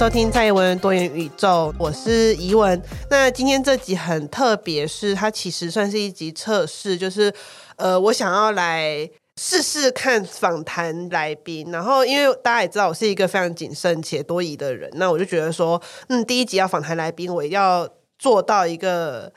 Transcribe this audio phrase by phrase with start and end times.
[0.00, 2.82] 收听蔡英文多元宇宙，我是怡文。
[3.10, 7.30] 那今天这集很特别，是它其实算是一集测试，就是
[7.76, 11.70] 呃，我想要来试试看访谈来宾。
[11.70, 17.86] 然后，因为大家也知道我是一个非常谨慎且多疑的人，那我就觉得说，嗯，第一集要访谈来宾，我要
[18.18, 19.30] 做到一个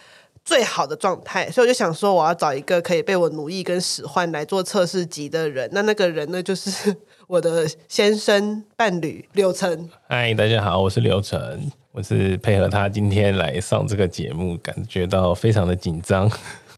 [0.44, 5.70] 最好的状态，所以我就想说，我要找一个可以被我奴役跟使唤来做测试集的人。
[5.72, 6.96] 那那个人呢，就是。
[7.26, 16.30] 我的先生伴侣刘成，嗨，大家好，我是刘成，我是配合他今天来上这个节目，感觉到非常的紧张。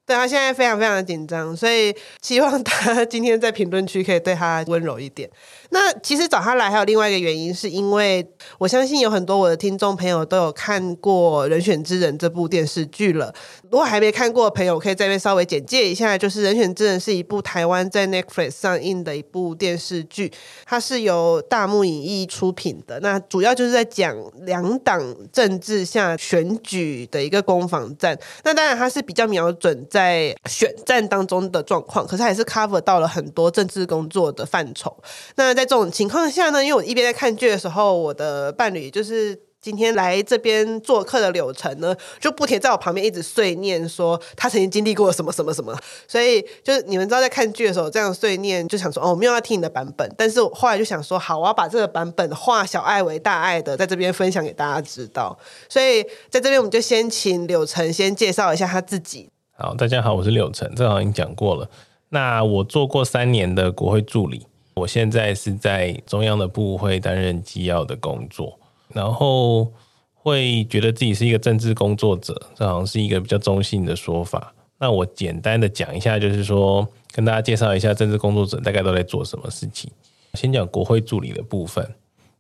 [0.08, 5.28] 对，他现在非常非常的紧张，所以希望他 今天在评论区可以对他温柔一点。
[5.72, 8.26] 那其实找他来还有另外一个原因，是因为
[8.60, 13.34] 我相信有很多我的听众朋友都有看过《人选之人》这部电视剧了。
[13.76, 20.32] 如果还没看过的朋友，可以在这边稍微简介一下，就是《人选之人》是一部台湾在 Netflix 上映的一部电视剧，
[20.66, 23.02] 它是由大幕影艺出品的。
[23.02, 28.18] 那主要就是在讲两党政治下选举的一个攻防战。
[28.46, 34.96] 那当然，它是比较瞄准在选战当中的状况，可是还是 cover 到了很多政治工作的范畴。
[35.36, 45.76] 那在这种情况下呢，因为我一边在看剧的时候，我的伴侣就是今天来这边做客的柳成呢，就不停在我旁边一直碎念说他曾经经历过什么什么什么。
[46.08, 50.08] 所以就是你们知道在看剧的时候这样碎念，就想说哦，我没有要听你的版本。
[50.16, 55.36] 但是我后来就想说，好，我要把这个版本化小爱为大爱的，在这边分享给大家知道。
[55.68, 59.28] 所以在这边我们就先请柳成先介绍一下他自己。
[59.58, 61.68] 好，大家好，我是柳成，这好像已经讲过了。
[62.10, 64.46] 那我做过三年的国会助理。
[64.76, 68.60] 我现在是在中央的部会担任机要的工作，
[68.96, 69.70] 然后
[70.14, 74.54] 会觉得自己是一个政治工作者，这好像是一个比较中性的说法。
[74.80, 79.92] 那我简单的讲一下，就是说跟大家介绍一下政治工作者大概都在做什么事情。
[80.34, 81.86] 先讲国会助理的部分，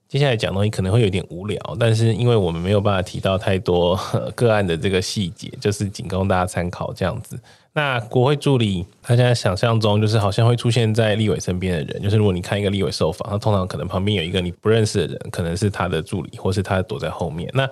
[0.07, 3.99] 接下来讲东西可能会有点无聊，但是因为我们没有办法提到太多
[4.33, 7.37] 个案的这个细节，就是仅供大家参考这样子。
[7.75, 17.49] 那国会助理，他现在想象中就是好像会出现在立委身边的人，就是如果你看一个立委受访，他通常可能旁边有一个你不认识的人，可能是他的助理，或是他躲在后面。
[17.53, 17.69] 那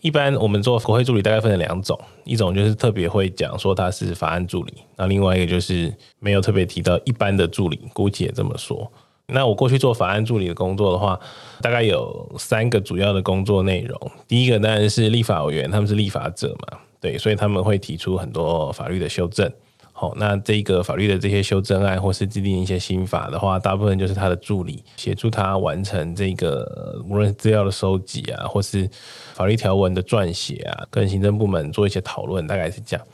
[0.00, 8.90] 一般我们做国会助理大概分成两种，一种就是特别会讲说他是法案助理，那另外一个就是没有特别提到一般的助理，估计也这么说。
[9.26, 11.20] 那我过去做法案助理的工作的话，
[11.60, 16.78] 大概有三个主要的工作内容，第一个当然是立法委员，他们是立法者嘛。
[17.04, 19.52] 对，所以他们会提出很多法律的修正。
[19.92, 28.88] 好，那这个法律的这些修正案，或是制定一些新法的话，大部分就是他的助理协助他完成这个，无论是资料的收集啊，或是
[29.34, 33.06] 法律条文的撰写啊，跟行政部门做一些讨论，大概是这样。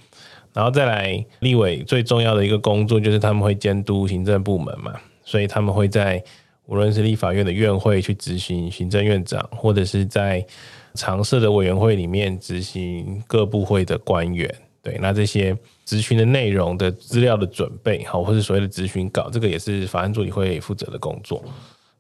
[0.53, 6.23] 然后再来，立委最重要的一个工作就是他们会监督行政部门嘛，所以他们会在
[6.67, 10.47] 无论是立法院的院会去执行行政院长，或者是在
[10.95, 14.53] 常设的委员会里面执行各部会的官员，
[14.83, 15.57] 对，那这些
[15.87, 21.43] 咨询的内容的资料的准备，好，或是所谓的咨询稿，这个也是法案助理会负责的工作，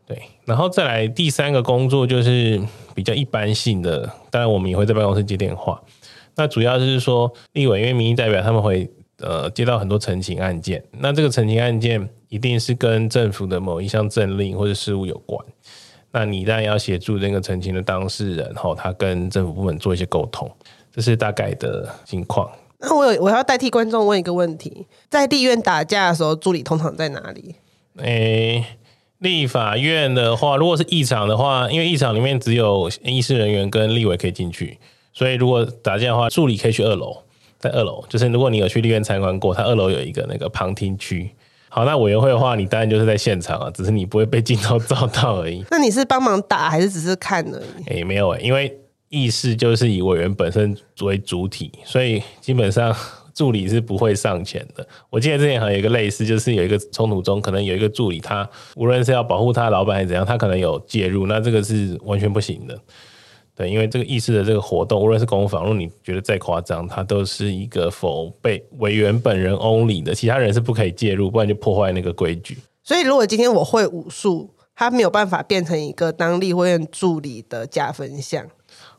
[0.06, 0.20] 对。
[0.44, 2.60] 然后再来第三个工作就是
[2.94, 5.80] 比较一般性的，当然我们也会在办公室接电话。
[6.36, 15.44] 那主要就是说，立委因为民意代表他们会呃接到很多陈情案件，那这个陈情案件一定是跟政府的某一项政令或者事务有关。
[16.12, 20.50] 那你当然要协助那个陈情的当事人，哈，他跟政府部门做一些沟通，
[20.92, 22.50] 这是大概的情况。
[22.80, 27.54] 那我有我要代替观众问一个问题：在立院打架的时候，助理通常在哪里？
[27.98, 28.64] 诶、欸，
[29.18, 34.78] 立法院的话，如果是议场的话，因为议场里面只有议事人员跟立委可以进去，
[35.12, 37.18] 所以如果打架的话，助理可以去二楼，
[37.58, 41.30] 在二楼，就是如果你有去立院参观过，它二楼有一个那个旁听区。
[41.72, 45.64] 好，那委员会的话，你当然就是在现场啊，只是你不会被镜头照到而已。
[45.70, 47.84] 那你是帮忙打还是只是看而已？
[47.86, 48.76] 诶、欸，没有诶、欸，因为
[49.08, 52.94] 议事就是以委员本身作为主体，所以基本上
[53.32, 54.84] 助理是不会上前的。
[55.10, 62.76] 我记得之前好像有一个类似，就是有一个冲突中，可能有一个助理他无论是要保护他的老板还是怎样，他可能有介入，那这个是完全不行的。
[63.60, 72.56] 对，因为这个议事的这个活动，无论是攻防，如果你觉得再夸张，它都是一个否被委员本人 only 的，其他人是不可以介入，不然就破坏那个规矩。
[72.82, 78.46] 所以，如果今天我会武术，它没有办法变成一个当立法院助理的加分项。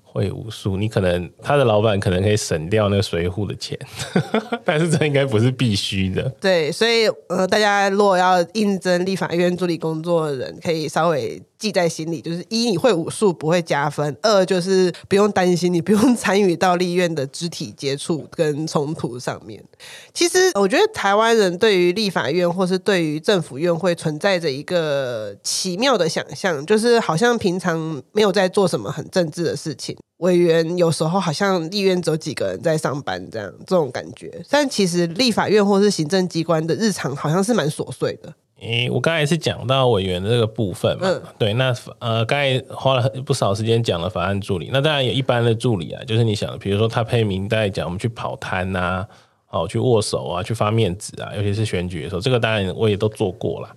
[0.03, 3.79] 会武术，你可能他的老板可能可以省掉那个随扈的钱，
[4.63, 6.29] 但是这应该不是必须的。
[6.39, 19.63] 对，所以呃，大家如果要应征立法院助理工作的人，可以稍微记在心里，就是一你会武术不会加分，二就是不用担心你不用 参与到立院的肢体接触跟冲突上面。
[20.11, 29.95] 其实我觉得台湾人对于立法院或是对于政府院会存在着一个奇妙的想象，就是好像平常没有在做什么很政治的事情。
[30.17, 34.43] 委员有时候好像立院只有几个人在上班，这样这种感觉。
[34.49, 38.33] 但其实立法院或是行政机关的日常好像是蛮琐碎的。
[38.61, 44.69] 诶、欸，我刚才是讲到委员的这个部分嘛，嗯、对，那呃，刚才花了不少时间讲了法案助理。
[44.71, 49.07] 那当然有一般的助理啊，就是你想，比如说他配明代讲，我们去跑摊呐、啊，
[49.49, 53.69] 哦，去握手啊，去发面子啊，尤其是选举的时候，这个当然我也都做过了。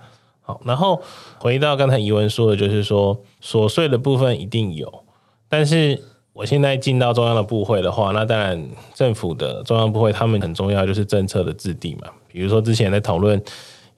[0.43, 1.01] 好，然后
[1.39, 5.05] 回到刚才宜文说的，就是说琐碎的部分一定有，
[5.49, 6.01] 但是。
[6.35, 8.61] 我现在进到中央的部会的话，那当然
[8.93, 12.09] 政府的中央部会他们很重要，就是政策的制定嘛。
[12.27, 13.41] 比如说之前在讨论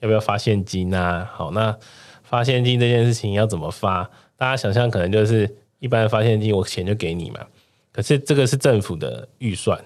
[0.06, 1.76] 要不要发现金啊，好，那
[2.22, 4.08] 发现金这件事情要怎么发？
[4.36, 7.40] 大家想象可能就是一般发现金，我钱就给你嘛。
[7.92, 9.78] 可是这个是政府的预算。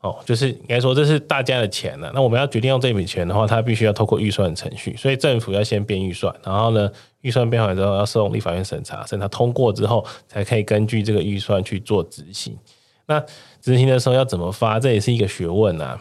[0.00, 2.10] 哦，就是应该说这是大家的钱了。
[2.12, 6.90] 那我们要决定用这笔钱的话，它必须要透过预算的程序，所以政府要先编预算，然后呢，
[7.20, 12.58] 预算编完之后要送立法院审查，审查通过之后，才可以根据这个预算去做执行。
[13.06, 13.20] 那
[13.60, 15.96] 执行的时候要怎么发，这也是一个学问啊。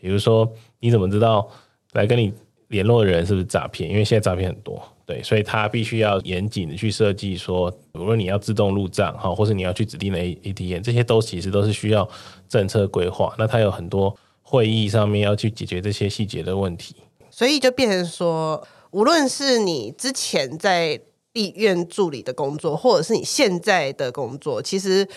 [0.00, 0.48] 比如说，
[0.78, 1.48] 你怎么知道
[1.94, 2.32] 来跟你
[2.70, 3.88] 联络的人是不是诈骗？
[3.90, 4.82] 因为现在诈骗很多。
[5.04, 12.08] 对，所以他必须要严谨的去设计，说，无论你要自动入账哈，或是你要去指定的 ATM，这些都其实都是需要
[12.48, 13.34] 政策规划。
[13.36, 16.94] 那他有很多会议上面要去解决这些细节的问题，
[17.28, 21.00] 所以就变成说，无论是你之前在
[21.32, 25.08] 立院助理的工作，或者是你现在的工作，其实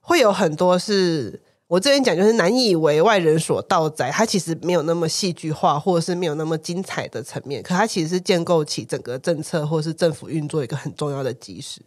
[0.00, 1.40] 会有很多是。
[1.70, 11.80] 我这边讲就是难以为外人所道哉，它其实没有那么戏剧化，或者是没有那么精彩的层面，可它其实是建构起整个政策或是政府运作一个很重要的基石。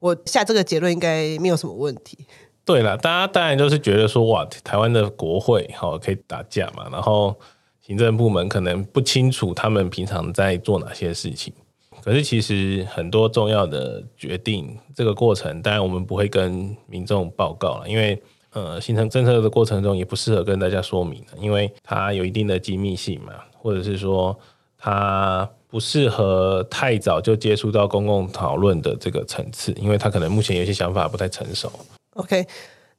[0.00, 2.18] 我下这个结论应该没有什么问题。
[2.64, 7.32] 对了，大家当然都是觉得说，哇，台湾的国会好可以打架嘛，然后
[7.80, 11.54] 行政部门可能不清楚他们平常在做哪些事情，
[12.02, 18.20] 可是其实很多重要的决定这个过程，当然我们不会跟民众报告了，因为。
[18.52, 24.36] 呃，形成政策的过程中也不适合跟大家说明，因为它有一定的机密性嘛，或者是说
[24.76, 31.70] 它不适合太早就接触到公共讨论的这个层次，因为它可能目前有些想法不太成熟。
[32.14, 32.46] OK。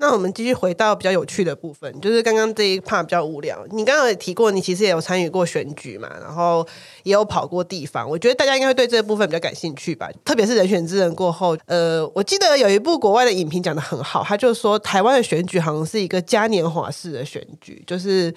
[0.02, 3.66] 那我们继续回到比较有趣的部分，就是刚刚这一 part 比较无聊。
[3.72, 6.66] 你刚刚也提过，你其实也有参与过选举嘛，然后
[7.04, 8.10] 也有跑过地方。
[8.10, 11.58] 我觉得大家应该会对这部分比较感兴趣吧，特别是人选之人过后。
[11.66, 18.34] 呃，我记得有一部国外的影评讲得很好，他就说台湾的选举好像是一个嘉年华式的选举，就是。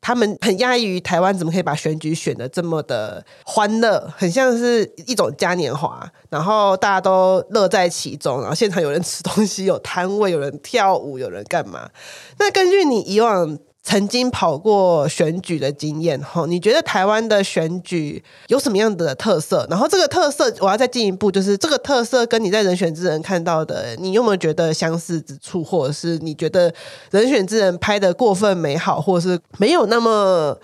[0.00, 11.90] 他们很讶异于台湾怎么可以把选举选的这么的欢乐，很像是一种嘉年华，然后大家都乐在其中，然后现场有人吃东西，有摊位，有人跳舞，有人干嘛？
[12.38, 13.58] 那根据你以往。
[13.88, 19.66] 曾经跑过选举的经验，哈，你觉得台湾的选举有什么样的特色？
[19.70, 26.70] 然后这个特色，我要再进一步，就是这个特色跟你在人选之人看到的，你有没有觉得相似之处，或者是你觉得
[27.12, 30.58] 人选之人拍得过分美好，或者是没有那么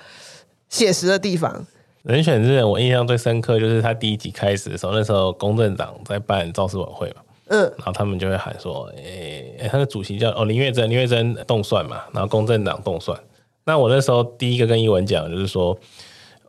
[0.68, 1.66] 写实的地方？
[2.02, 7.22] 人选之人，我印象最深刻就是他第一集开始的时候，那时候公正党在办造势晚会嘛。
[7.48, 13.18] 嗯，然后他们就会喊说，诶、欸，他的主席叫哦林月珍，林月珍动算嘛，然后公正党动算。
[13.64, 15.76] 那我那时候第一个跟英文讲就是说，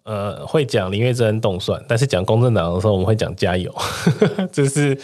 [0.04, 3.74] 呃，会讲林月珍动算，但是讲公正党的时候，我们会讲加油，
[4.52, 4.98] 这是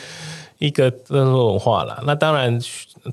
[0.60, 2.02] 一个政治文化啦。
[2.06, 2.60] 那当然，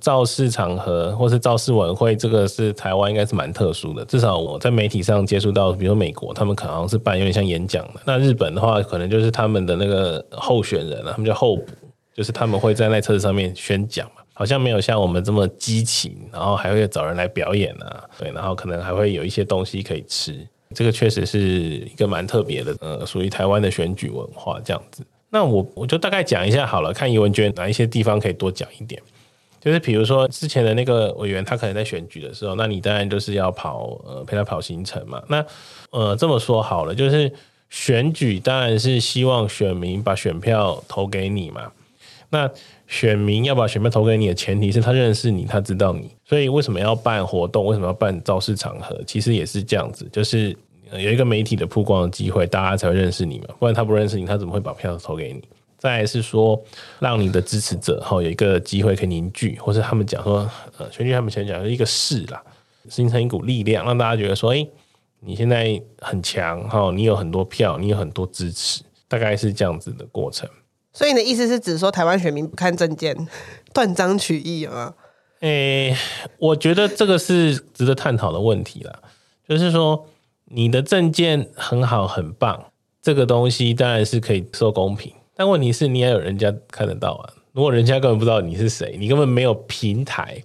[0.00, 4.04] 造势场合或是造势晚会，这个是台湾应该是蛮特殊的。
[4.04, 8.00] 至少我在媒体上接触到，比如说美国，他们可能是办有点像演讲的。
[8.04, 11.64] 那日本的话，可能就是他们的那个候选人啊，他们叫候补。
[12.18, 20.44] 就是他们会在那车子上面宣讲嘛，好像没有像我们这么激情，然后还会找人来表演啊，对，然后可能还会有一些东西可以吃，
[20.74, 25.06] 这个确实是一个蛮特别的，呃，属于台湾的选举文化这样子。
[25.30, 29.00] 那我我就大概讲一下好了，看宜文娟哪一些地方可以多讲一点，
[29.60, 35.22] 就是比如说之前的那个委员，他可能在选举的时候，那你当然就是要跑，呃，陪他跑行程嘛。
[35.28, 35.46] 那
[35.90, 37.32] 呃，这么说好了，就是
[37.70, 41.70] 选举当然是希望选民把选票投给你嘛。
[42.30, 42.50] 那
[42.86, 47.64] 选民要把选票投给你的前提是他认识你，他知道你，所以为什么要办活动？
[47.64, 49.00] 为什么要办造势场合？
[49.06, 50.56] 其实也是这样子，就是
[50.92, 53.46] 有一个媒体的曝光的机会，大家才会认识你嘛。
[53.58, 55.42] 不然他不认识你，他怎么会把票投给你？
[55.78, 56.60] 再是说
[56.98, 60.38] 让你的支持者哈有一个机会可以凝聚，或是他们讲说
[60.76, 62.42] 呃，选举他们前讲一个势啦，
[62.88, 64.66] 形成一股力量，让大家觉得说，哎，
[65.20, 70.50] 你现在很强哈，你有很多票，你有很多支持，大概是这样子的过程。
[70.98, 73.16] 所以你的意思是指说台湾选民不看政见，
[73.72, 74.94] 断章取义吗？
[75.38, 75.96] 诶，
[76.38, 78.98] 我觉得这个是值得探讨的问题啦。
[79.48, 80.08] 就是说，
[80.46, 87.30] 你的政见很好很棒，这个东西当然是可以受公平，但问题是你也有人家看得到啊。
[87.52, 90.42] 如果人家根本不知道你是谁，你根本没有平台，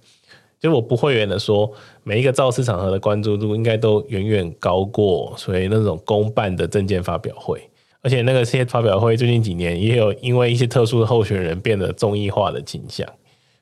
[0.60, 1.68] 就我不会员的说，
[2.04, 7.68] 每一个造势场合的关注度应该都远远高过所以那种公办的证件发表会。
[8.04, 13.08] 而且那个些发表会最近几年也有因为一些特殊的候选人变得综艺化的倾向，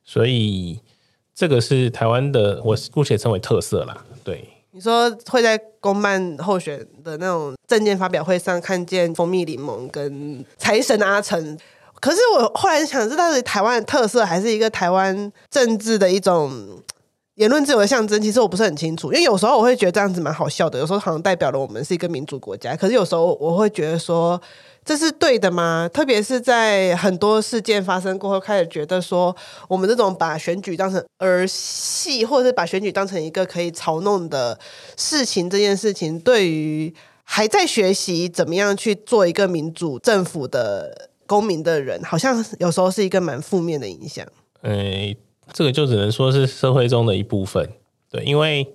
[0.04, 0.80] 所以
[1.32, 4.04] 这个是台湾的，我姑且称为特色啦。
[4.24, 11.56] 对，你说会在公办候选的那种政见发表会上看见蜂蜜柠檬跟财神阿成，
[12.00, 16.82] 可是我后来想知道是台湾的特色，还是一个台湾政治的一种。
[17.42, 24.40] 言论自由的象征，其实我不是很清楚，因为有时候我会觉得这样子蛮好笑的，有时候好像代表了我们是一个民主国家，可是有时候我会觉得说
[24.84, 25.90] 这是对的吗？
[25.92, 29.34] 特别是在很多事件发生过后，开始觉得说
[29.68, 34.58] 我们这种把选举当成儿戏，或者是把选举当成一个可以嘲弄的
[34.96, 36.94] 事情，这件事情对于
[37.24, 44.26] 还在学习怎么样去做一个民主政府的公民的人，好像有时候是一个蛮负面的影响。
[44.62, 45.16] 欸
[45.52, 47.68] 这个就只能说是社会中的一部分，
[48.10, 48.66] 对，因为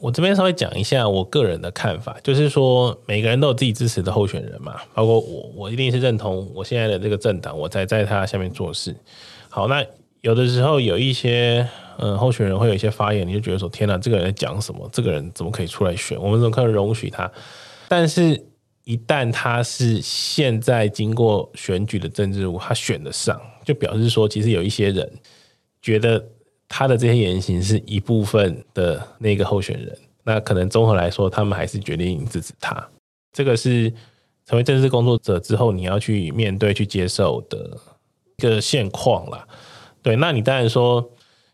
[0.00, 8.94] 我这边稍微讲一下我个人的看法，就是说每个人都有自己支持的候选人嘛，包括我，我一定是认同我现在的这个政党，我才在他下面做事。
[9.48, 9.86] 好，那
[10.22, 11.64] 有的时候有一些
[11.98, 14.90] 嗯候选人会有一些发言，你就觉得说天哪，这个人讲什么？
[14.92, 16.20] 这个人怎么可以出来选？
[16.20, 17.30] 我们怎么可能容许他？
[17.86, 18.44] 但是，
[18.82, 25.08] 一旦他是现在经过选举的政治人物，他选得上，就表示说其实有一些人。
[25.84, 26.26] 觉得
[26.66, 32.88] 他的这些言行是一部分的那个候选人，那可能综合来说，他们还是决定支持他。
[33.34, 33.92] 这个是
[34.46, 37.78] 成为政治工作者之后你要去面对、去接受的
[38.38, 39.46] 一个现况啦。
[40.00, 41.06] 对，那你当然说，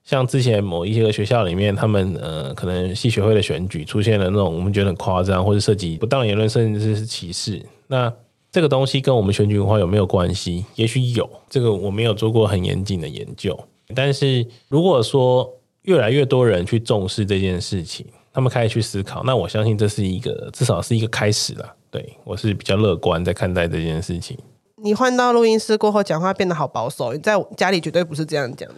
[0.05, 7.61] 像之前某一些个学校里面，他们呃，可能系学会的选举出现了那种我们觉得很夸张，或者涉及不当言论，甚至是歧视。
[7.89, 8.13] 那
[8.53, 10.65] 这个东西跟我们选举文化有没有关系？
[10.77, 13.59] 也许有，这个我没有做过很严谨的研究。
[13.95, 15.51] 但是如果说
[15.83, 21.75] 越来越多人去重视这件事情，他们开始去思考，那我相信这是一个至少是一个开始了。
[21.91, 24.39] 对，我是比较乐观在看待这件事情。
[24.83, 27.13] 你换到录音室过后，讲话变得好保守。
[27.13, 28.77] 你在家里绝对不是这样讲的，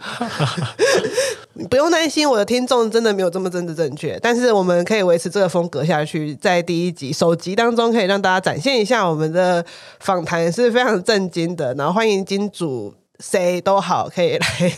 [1.53, 4.19] 你 不用担心，我的听众真的没有这么政治正确。
[4.21, 9.65] 但是我们可以维持这个风格下去，在第一集首集当中，可以让大家展现一下我们的
[9.99, 11.73] 访谈是非常震惊的。
[11.75, 14.73] 然后欢迎金主谁都好可以来。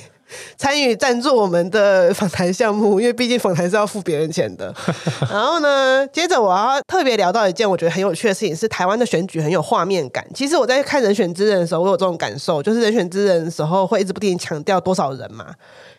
[0.57, 4.73] 参与赞助我们的访谈项目，因为毕竟访谈是要付别人钱的。
[5.31, 10.25] 然后呢，接着我要特别聊到一件我觉得很有趣的事情，是台湾的选举很有画面感。
[10.33, 15.47] 其实我在看《人选之人》的时候，我有这种感受，就是《人选之人》的时候会一直不停强调多少人嘛。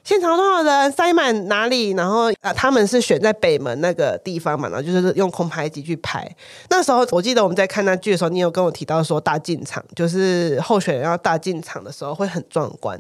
[0.06, 1.90] 现场多少人塞满哪里？
[1.90, 6.25] 然后啊，他们是选在北门那个地方嘛，然后就是用空拍机去拍。
[6.70, 12.96] 那时候我记得我们在看那剧的时候，你有跟我提到说大进场，就是候选人要大进场的时候会很壮观。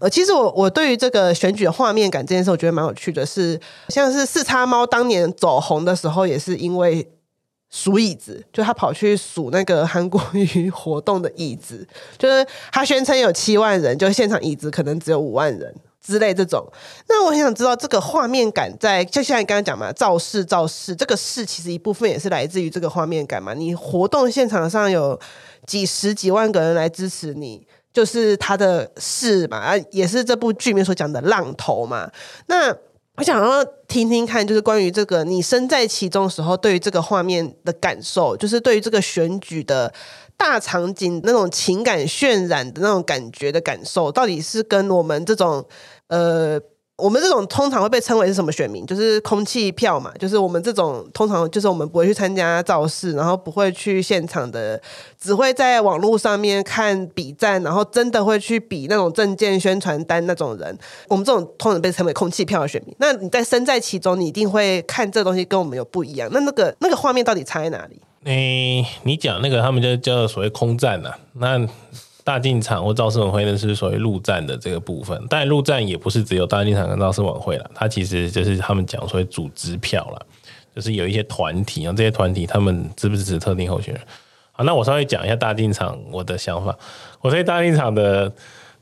[0.00, 7.10] 呃，其实我我对于这个选举的画面感这件事，我觉得蛮有趣的是，像是四叉猫当年走红的时候，也是因为
[7.70, 11.88] 数椅子，就他跑去数那个韩国瑜活动的椅子，
[12.18, 15.74] 就是他宣称有七万人，就现场椅子可能只有五万人。
[16.02, 16.66] 之类这种，
[17.08, 23.52] 那我很想知道这个画面感在，就像你刚刚讲嘛，造势造势，这个势其实一部分也是来自于这个画面感嘛。
[23.52, 25.20] 你活动现场上有
[25.66, 32.10] 几十几万个人来支持你，就是他的势嘛，啊，也是这部剧里面所讲的浪头嘛。
[32.46, 32.74] 那
[33.16, 39.92] 我想要听听看，就是关于这个你身在其中时候，对于这个画面的感受，就是对于这个选举的。
[40.40, 45.62] 大场景那种情感渲染的那种感觉的感受，到底是跟我们这种
[46.06, 46.58] 呃，
[46.96, 48.86] 我们这种通常会被称为是什么选民？
[48.86, 54.80] 就是空气票嘛，就是我们这种通常就是我们不会去参加造势，然后不会去现场的，
[55.20, 60.78] 只会在网络上面看比战，然后真的会去比那种证件宣传单那种人。
[61.08, 62.96] 我们这种通常被称为空气票的选民。
[62.98, 66.30] 那你在身在其中，你一定会看这东西跟我们有不一样。
[66.32, 68.00] 那那个那个画面到底差在哪里？
[68.24, 71.18] 诶、欸，你讲那个，他们就叫所谓空战呐、啊。
[71.32, 71.68] 那
[72.22, 75.18] 大进场或造势晚会呢，是所谓陆战的这个部分。
[75.30, 80.26] 但陆战也不是只有大进场跟造势晚会了，它其实就是他们讲所谓组织票了，
[80.76, 84.02] 就是有一些团体啊，这些团体他们支不支持特定候选人？
[84.52, 86.76] 好，那我稍微讲一下大进场我的想法。
[87.22, 88.30] 我对大进场的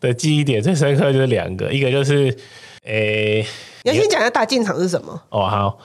[0.00, 2.36] 的记忆点最深刻就是两个，一个就是，
[2.82, 3.46] 诶、欸，
[3.84, 5.22] 你要先讲一下大进场是什么？
[5.30, 5.78] 哦，好。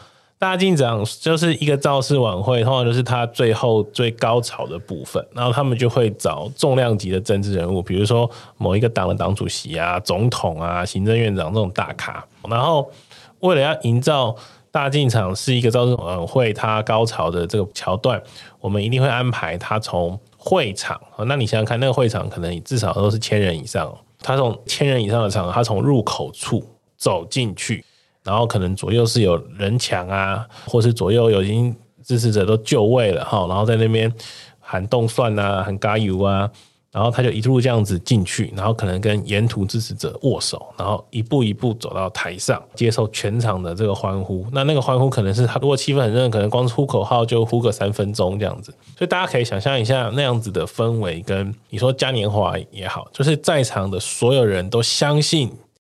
[0.44, 12.22] 大进场就是一个造势晚会，通常就是他最后最高潮的部分，然后他们就会找重量级的政治人物，比如说某一个党的党主席啊、总统啊、行政院长这种大咖。
[12.50, 12.92] 然后
[13.40, 14.36] 为了要营造
[14.70, 18.22] 大进场是一个造势晚会，它高潮的这个桥段，
[18.60, 21.00] 我们一定会安排他从会场。
[21.26, 26.62] 那你想想看，那个会场可能至少都是千人以上，他从千人以上的场，他从入口处
[26.98, 27.86] 走进去。
[28.24, 34.12] 然后可能左右是有人墙啊，或是左右有已经支持者都就位了哈，然后在那边
[34.60, 36.50] 喊动蒜啊，喊加油啊，
[36.92, 44.46] 然后他就一路这样子进去，然后可能跟沿途支持者握手，然后一步一步走到台上，接受全场的这个欢呼。
[44.52, 48.72] 那那个欢呼可能是他如果气氛很热，可能光呼口号就呼个三分钟这样子。
[48.98, 55.52] 所以大家可以想象一下那样子的氛围，跟你说嘉年华也好，就是在场的所有人都相信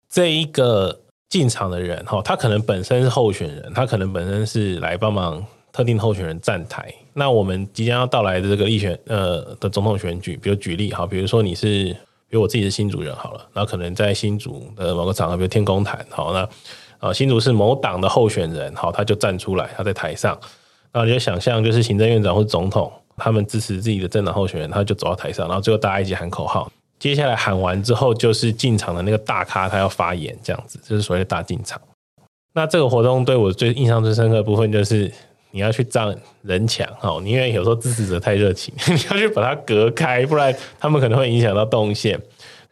[0.09, 0.97] 这一个。
[1.31, 6.93] 进场的人哈，他可能本身是候选人，他可能本身是来帮忙特定候选人站台。
[7.13, 11.85] 那我们即将要到来的这个立选呃的总统选举，比如举例哈，比如说你是，
[12.27, 16.49] 比如我自己是新竹人好了，然后可能在新竹的某个场合，比如天公坛，好，那
[16.99, 20.37] 啊新竹是某党的候选人，好，他就站出来，他在台上，
[20.91, 26.69] 然后你就想象就是行政院长或总统，他们支持自己的政党候选人，他就走到台上，然后最后大家一起喊口号。
[27.01, 31.81] 接下来喊完之后，就是进场的那个大咖，他要发言，这样子，就是所谓的大进场。
[32.53, 35.11] 那这个活动对我最印象最深刻的部分，就是
[35.49, 42.21] 你要去站人墙，哦，因为有时候支持者太热情， 你要去把它隔开，不然他们可能会影响到动线。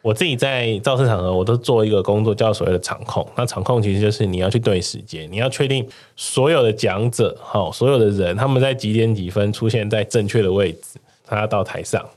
[0.03, 3.27] 我自己在造势场合，我都做一个工作，叫所谓的场控。
[3.35, 5.83] 那场控其实就是你要去对时间，你要确定
[6.15, 12.07] 所有的讲者，哈，所有的人他们在几点几分出现在正确的位置，他要到台上。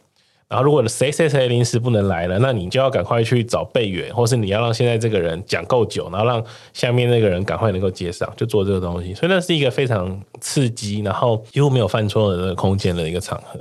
[0.53, 6.45] 然后，如果谁谁谁临时不能来了，那你就要赶快去找备员，或是你要让现在这个人讲够久，然后让
[6.75, 9.15] 下面那个人赶快能够接上，就做这个东西。
[9.15, 13.59] 所以那是一个非常刺激，然后几乎没有犯错的这个空间的一个场合。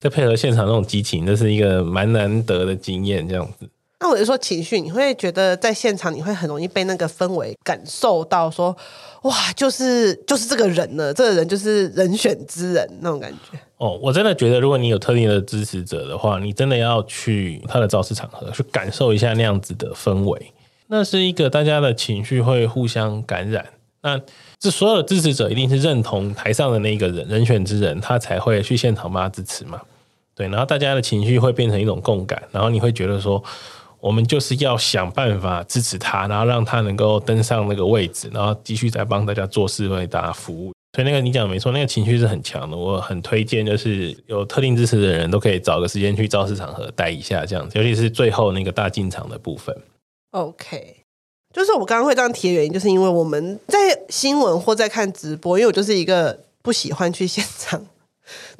[0.00, 3.28] 再配合现场那种激情，那是一个蛮难得的经验。
[3.28, 3.68] 这样子。
[4.04, 8.76] 那我就说情绪，你会觉得在现场你会很容易被那个氛围感受到说，
[9.22, 13.58] 哇，就是就是这个人呢，这个人就是人选之人那种感觉。
[13.78, 20.52] 哦，我真的觉得，如果你有特定的支持者的话，你真的要去他的造势场合去感受一下那样子的氛围。
[20.88, 23.64] 那是一个大家的情绪会互相感染。
[24.02, 24.20] 那
[24.58, 29.80] 这所有的支持者一定是认同台上的那个人人选之人，他才会去现场帮他支持嘛。
[30.34, 33.42] 对，然后大家的情绪会变成一种共感，然后你会觉得说，
[34.04, 40.74] 我们就是要想办法支持他，然后让他能够登上那个位置，然后继续再帮大家做事，为大家服务。
[40.94, 42.76] 所以那个你讲的没错，那个情绪是很强的。
[42.76, 49.74] 我很推荐，就是有特定支持的人都可以找个时间去造势场合待一下，这样子，尤其是最后那个大进场的部分。
[50.32, 50.98] OK，
[51.54, 53.78] 就是我刚刚会这样提的原因，就是因为我们在
[54.10, 57.86] 新闻或在看直播，因为我就是一个不喜欢去现场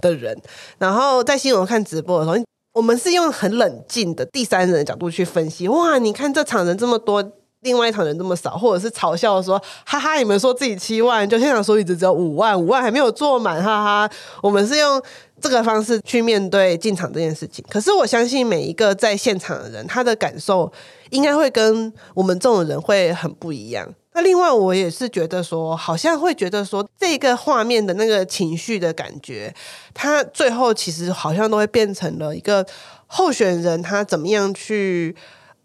[0.00, 0.40] 的人。
[0.78, 5.66] 然后在新闻看直播的时候，我们是用很冷静的第三人的角度去分析。
[5.68, 7.32] 哇，你看这场人这么多。
[7.60, 14.10] 另外一场人这么少，或者是嘲笑说：“哈哈，你们说自己七万，就现场说一直只有五万，五万还没有坐满，哈哈。”
[14.42, 15.02] 我们是用
[15.40, 17.64] 这个方式去面对进场这件事情。
[17.70, 20.70] 可是我相信每一个在现场的人，他的感受
[21.08, 23.88] 应该会跟我们这种人会很不一样。
[24.14, 29.54] 那另外，我也是觉得说，好像会觉得说，这个画面的那个情绪的感觉，
[29.92, 32.66] 他最后其实好像都会变成了一个
[33.06, 35.14] 候选人，他怎么样去。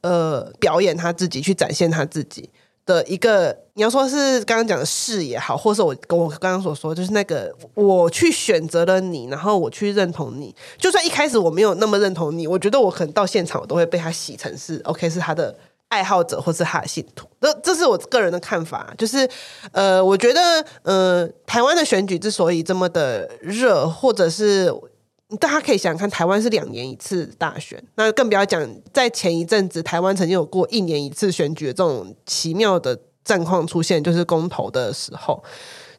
[0.01, 2.49] 呃，表演他自己，去展现他自己
[2.85, 15.53] 的一个，你要说是刚刚讲的事也好，或是我跟我刚刚所说，就是那个我去选择了你，然后我去认同你，就算一开始我没有那么认同你，我觉得我可能到现场我都会被他洗成是 OK，是他的
[15.89, 17.27] 爱好者或是他的信徒。
[17.41, 19.29] 这这是我个人的看法，就是
[19.73, 24.73] 呃，我觉得呃，台湾的选举之所以这么的热，或者是。
[25.39, 35.43] 大家可以想想看，台湾是两年一次大选，那更不要讲在前一阵子，台湾曾经有过一年一次选举的这种奇妙的战况出现，就是公投的时候。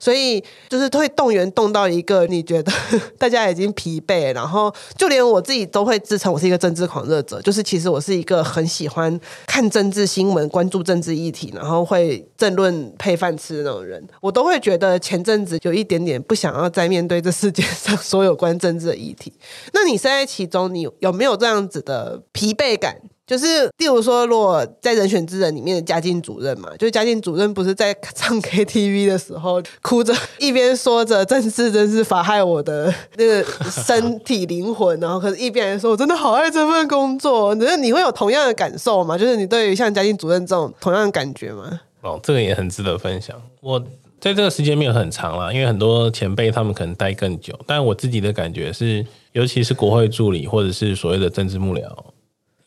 [0.01, 2.73] 所以就是会动员动到一个你觉得
[3.17, 19.33] 大家已经疲惫，然后就连我自己都会自称我是一个政治狂热者，就是其实我是一个很喜欢看政治新闻、关注政治议题，然后会政论配饭吃的那种人，我都会觉得前阵子有一点点不想要再面对这世界上所有关政治的议题。
[19.75, 22.97] 那你身在其中，你有没有这样子的疲惫感？
[23.31, 33.41] 就是，例如说，如果在人选之人里面的嘉靖主任嘛，就是嘉靖主任不是在唱 KTV 的时候哭着，一边说着政治真是妨害我的那个
[33.71, 37.55] 身体灵魂，然后可是一边说，我真的好爱这份工作。
[37.55, 39.17] 你觉得你会有同样的感受吗？
[39.17, 41.81] 就是你对于像嘉靖主任这种同样的感觉吗？
[42.01, 43.41] 哦，这个也很值得分享。
[43.61, 43.79] 我
[44.19, 51.89] 在这个时间没有很长啦，因为很多前辈他们可能待更久，但我自己的感觉是，尤其是国会助理或者是所谓的政治幕僚。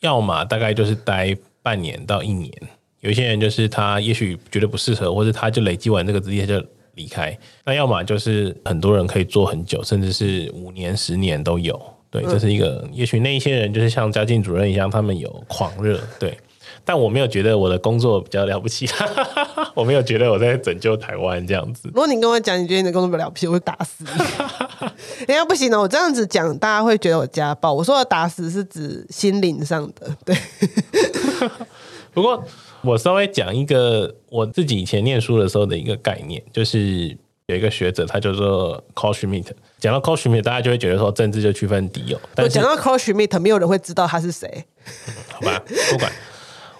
[0.04, 2.52] 要么大概就是待半年到一年，
[3.00, 6.62] 有一些人就是他也许觉得不适合，或者他就累积完这个资历就
[6.94, 7.36] 离开。
[7.64, 11.80] 那要么就是很多人可以做很久，甚至是五年、十年都有。
[12.10, 12.86] 对，这是一个。
[12.92, 15.98] 也许那一些人就是像嘉靖主任一样，他们有狂热。
[16.20, 16.36] 对，
[16.84, 18.86] 但我没有觉得我的工作比较了不起，
[19.74, 21.88] 我没有觉得我在拯救台湾这样子。
[21.88, 24.10] 如果你跟我讲你觉得你的工作比较了不起，我会打死你。
[25.26, 27.72] 人家不行了，我这样子讲，大家会觉得我家暴。
[27.72, 30.36] 我说的打死是指心灵上的，对。
[32.12, 32.44] 不过
[32.82, 37.16] 我稍微讲一个我自己以前念书的时候的一个概念，就是
[37.46, 39.46] 有一个学者，他叫做 Carl Schmitt。
[39.80, 42.20] 讲到 Carl Schmitt，大家就会觉得说政治就区分敌友。
[42.34, 44.64] 但是讲到 Carl Schmitt，没有人会知道他是谁。
[45.30, 46.12] 好吧，不管。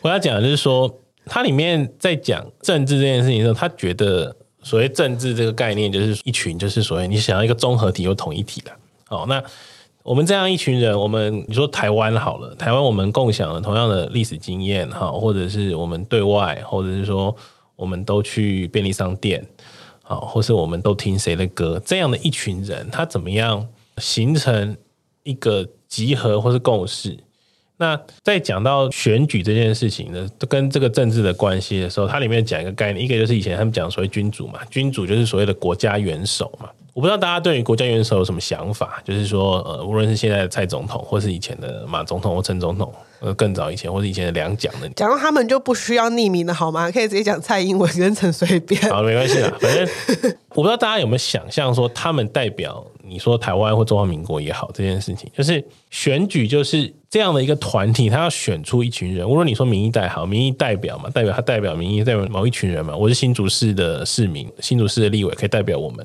[0.05, 4.37] 我要讲的就是说，他里面在讲政治这件事情的时候，他觉得。
[4.67, 8.73] 所谓政治这个概念，就是一群，就是所谓你想要一个综合体又统一体的。
[9.05, 9.45] 好，那
[10.03, 17.37] 我们这样一群人，我们你说台湾好了，台湾我们共享了同样的历史经验，哈，或者是我们对外，或者是说
[17.77, 19.47] 我们都去便利商店，
[20.03, 24.75] 好，或是我们都听谁的歌，这样的一群人，他怎么样形成
[25.25, 27.19] 一个集合或是共识？
[27.77, 36.69] 那在讲到选举这件事情呢，跟这个政治的关系的时候，它里面讲一个概念，一个就是以前他们讲所谓君主嘛，君主就是所谓的国家元首嘛。
[36.93, 46.89] 我不知道大家对于国家元首有什么想法，就是说，呃，无论是现在的蔡总统，或是以前的马总统或陈总统，呃，更早以前或是以前的两蒋的，讲到他们就不需要匿名的好吗？
[46.93, 48.81] 可以直接讲蔡英文跟陈水扁。
[48.83, 49.89] 好，没关系啦，反正
[50.51, 59.29] 我不知道大家有没有想象说，他们代表你说台湾或中华民国也好，这件事情就是选举就是这样的一个团体，他要选出一群人。
[59.29, 62.97] 无论你说民意代好，民意代表嘛，代表他代表民意，代表某一群人嘛。
[62.97, 66.05] 我是新竹市的市民，新竹市的立委可以代表我们。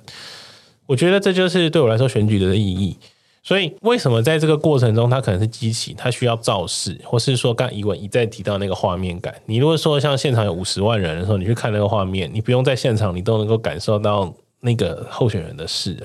[0.85, 2.97] 我觉得这就是对我来说选举的意义。
[3.41, 9.33] 所以为什么在这个过程中，他可能是机器，他需要造势，或是说刚才怡文一再提到那个画面感。
[9.45, 15.97] 你如果说像现场有五十万人的时候，你去看那个画面，你不用在现场，你都能够感受到那个候选人的势，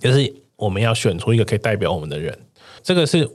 [0.00, 2.36] 就是我们要选出一个可以代表我们的人。
[2.82, 3.28] 这个是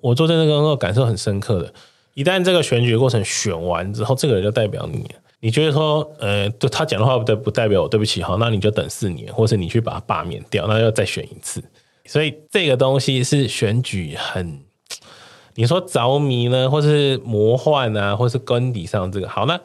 [0.00, 1.72] 我做这个工作感受很深刻的。
[2.14, 5.04] 一旦这个选举过程选完之后，这个人就代表你。
[5.40, 11.60] 你觉得说，呃，就他讲的话不不代表我，对不起，好，那你就等四年，或是你去把它罢免掉，那要再选一次。
[12.04, 14.60] 所以这个东西是选举很，
[15.56, 19.44] 你说着迷呢，或是魔幻啊，或是根底上这个好。
[19.46, 19.60] 那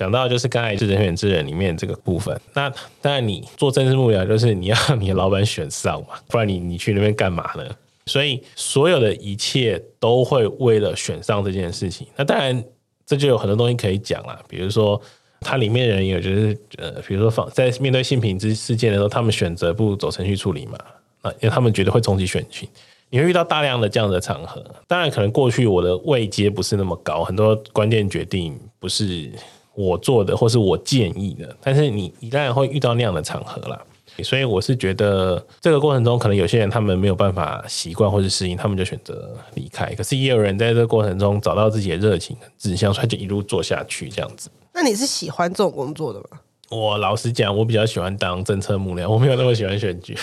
[0.00, 7.64] 讲到就是刚才是人选之人里面这个部分，那当然你做政治幕僚，就是你要你的老板选上嘛，不然你你去那边干嘛呢？
[8.06, 12.06] 所以所有的一切都会为了选上这件事情。
[12.16, 12.64] 那当然
[13.04, 14.98] 这就有很多东西可以讲了，比如说。
[15.42, 20.76] 它里面的人有就是呃，比如说放在面对性平之事件的时候，他们选择不走程序处理嘛，
[21.22, 22.68] 啊，因为他们觉得会冲击选情。
[23.08, 29.32] 你会遇到大量的这样的场合，当然可能过去我的位阶不是那么高，很多关键决定不是
[29.80, 33.80] 我做的或是我建议的，但是你你当然会遇到那样的场合啦。
[34.22, 39.94] 所以我是觉得这个过程中，可能有些人他们没有办法习惯或是适应，他们就选择离开。
[39.94, 44.50] 可是也有人在这个过程中找到自己的热情、志向，所以就一路做下去这样子。
[44.74, 46.40] 那你是喜欢这种工作的吗？
[46.68, 50.14] 我老实讲，我比较喜欢当政策幕僚，我没有那么喜欢选举，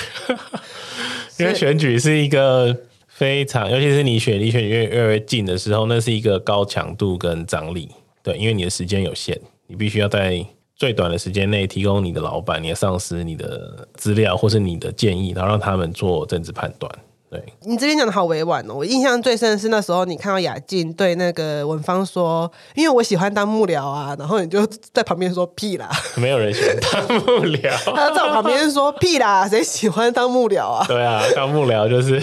[1.40, 2.76] 因为选举是一个
[3.08, 7.90] 非常，尤其是你选离选举越越来越近的时候，那是一个高强度跟张力。
[8.28, 16.92] 对，因为你的时间有限，你必须要在最短的时间内提供你的老板、你的上司、你的资料或是你的建议，然后让他们做政治判断。
[17.30, 18.74] 对，你这边讲的好委婉哦。
[18.74, 27.70] 我印象最深的是那时候，你看到雅静对那个文芳说：“因为我喜欢当幕僚啊。”然后你就在旁边说：“屁啦， 没有人喜欢当幕僚。
[27.94, 32.16] ”他在我旁边说：“屁啦，谁喜欢当幕僚啊？”对啊，当幕僚就是……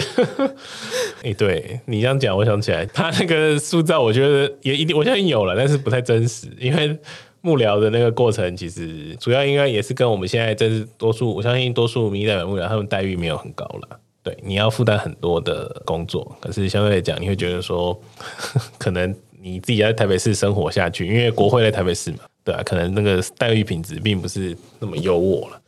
[1.23, 6.97] 哎，对你这样讲，我想起来，他那个塑造，我觉得也一定，我相信有了，但是不太真实，因为
[7.41, 13.99] 幕僚的那个过程，其实主要应该也是跟我们现在真是多数，我相信多数民意代表幕僚他们待遇没有很高了。
[14.25, 17.95] 对，你要负担很多的工作，可是相对来讲，你会觉得说，
[18.79, 25.61] 可能你自己在台北市生活下去，因为国会在台北市嘛，对啊，可能那个待遇品质并不是那么优渥了。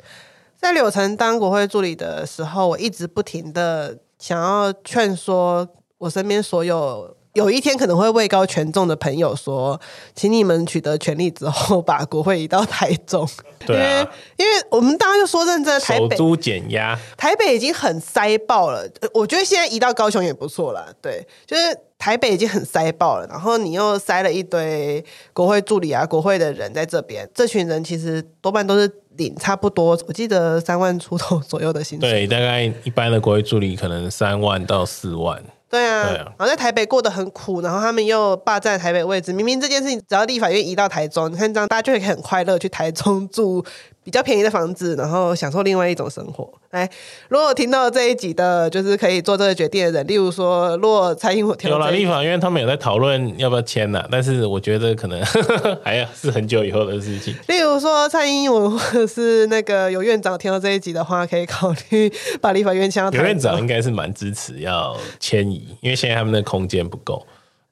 [0.55, 5.67] 在柳城当国会助理的时候，我一直不停的想要劝说
[5.99, 9.79] 我身边所有有一天可能会位高权重的朋友说，
[10.15, 13.29] 请你们取得权力之后，把国会移到台中。
[13.63, 13.99] 对啊，
[14.37, 18.89] 因为因为我们大家就说认真的，台北减压，台北已经很塞爆了。
[19.13, 20.87] 我觉得现在移到高雄也不错啦。
[20.99, 21.61] 对，就是
[21.99, 32.09] 台北已经很塞爆了，然后你又塞了一堆国会助理啊、国会的人在这边，这群人其实多半都是领差不多，我记得三万出头左右的薪水。
[32.09, 35.39] 对，大概一般的国会助理可能三万到四万。
[35.69, 39.33] 对啊，对啊，然后在台北过得很苦，然后他们又霸占台北位置。
[39.33, 43.65] 明明这件事情只要立法院移到台中，你看这样大家就可以很快乐去台中住。
[44.07, 46.49] 比较便宜的房子，然后享受另外一种生活。
[46.69, 46.89] 来，
[47.27, 54.01] 如果听到这一集的，就是可以做这个决定的人，例如说，如果蔡英文有了立法院，他们有在讨论要不要签呢？
[54.09, 57.35] 但是我觉得可能呵呵还要是很久以后的事情。
[57.49, 63.03] 例如说，蔡英文或者是那个有院长听到这一集的话，可以考虑把立法院签。
[63.11, 67.27] 有院长应该是蛮支持要迁移，因为现在他们的空间不够。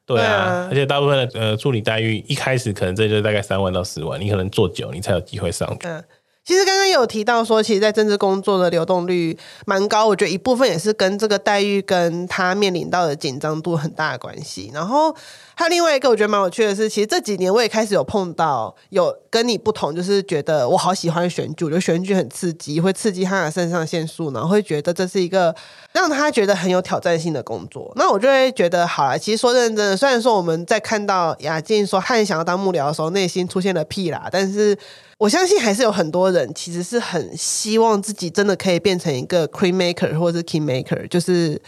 [0.06, 5.88] 对啊，对啊，而且大部分的呃助理待遇一开始可能这就大概三万到四万，你可能做久，你才有机会上去。
[5.88, 6.04] 嗯
[6.46, 14.70] 其实刚刚有提到说，其实，在政治工作的流动率蛮高，我觉得一部分也是跟这个待遇跟他面临到的紧张度很大的关系。
[14.72, 15.16] 然后
[15.56, 25.56] 还有另外一个我觉得蛮有趣的是，其实这几年我也开始有碰到有跟你不同，就是觉得我好喜欢选举，我觉得选举很刺激，会刺激他的肾上腺素，然后会觉得这是一个
[25.94, 27.92] 让他觉得很有挑战性的工作。
[27.96, 34.78] 那我就会觉得，好了，其实说认真的，虽然说我们在看到雅静说汉想要当幕僚的时候，内心出现了屁啦，但是。
[35.18, 41.60] 我相信还是有很多人其实是很希望自己真的可以变成一个 queen maker 或者是 key maker，就是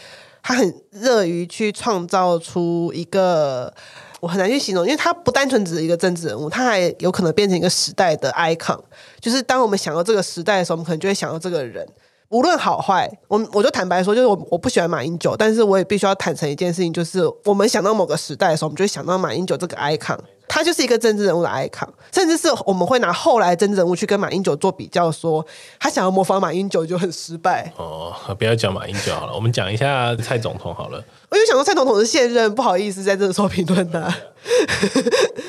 [0.47, 3.73] 他很乐于去创造出一个，
[4.21, 8.79] 我很难去形容，因为他不单纯只是一个政治人物，他还有可能变成一个时代的 icon。
[9.19, 11.86] 就是当我们想到这个时代的时候，我们可能就会想到这个人，
[12.29, 13.12] 无论好坏。
[13.27, 20.17] 我我就坦白说，就是我我不喜欢马英九，但是我也必须要坦诚一件事情，就是我们想到某个时代的时候，我们就会想到马英九这个 icon。
[20.47, 25.45] 他就是一个政治人物的 icon，甚至是我们会拿后来政治人物去跟马英九做比较，说
[25.79, 27.71] 他想要模仿马英九就很失败。
[27.77, 31.03] 哦，不要讲马英九好了，我们讲一下蔡总统好了。
[31.29, 34.13] 我就想说蔡总统是现任，不好意思在这时候评论他。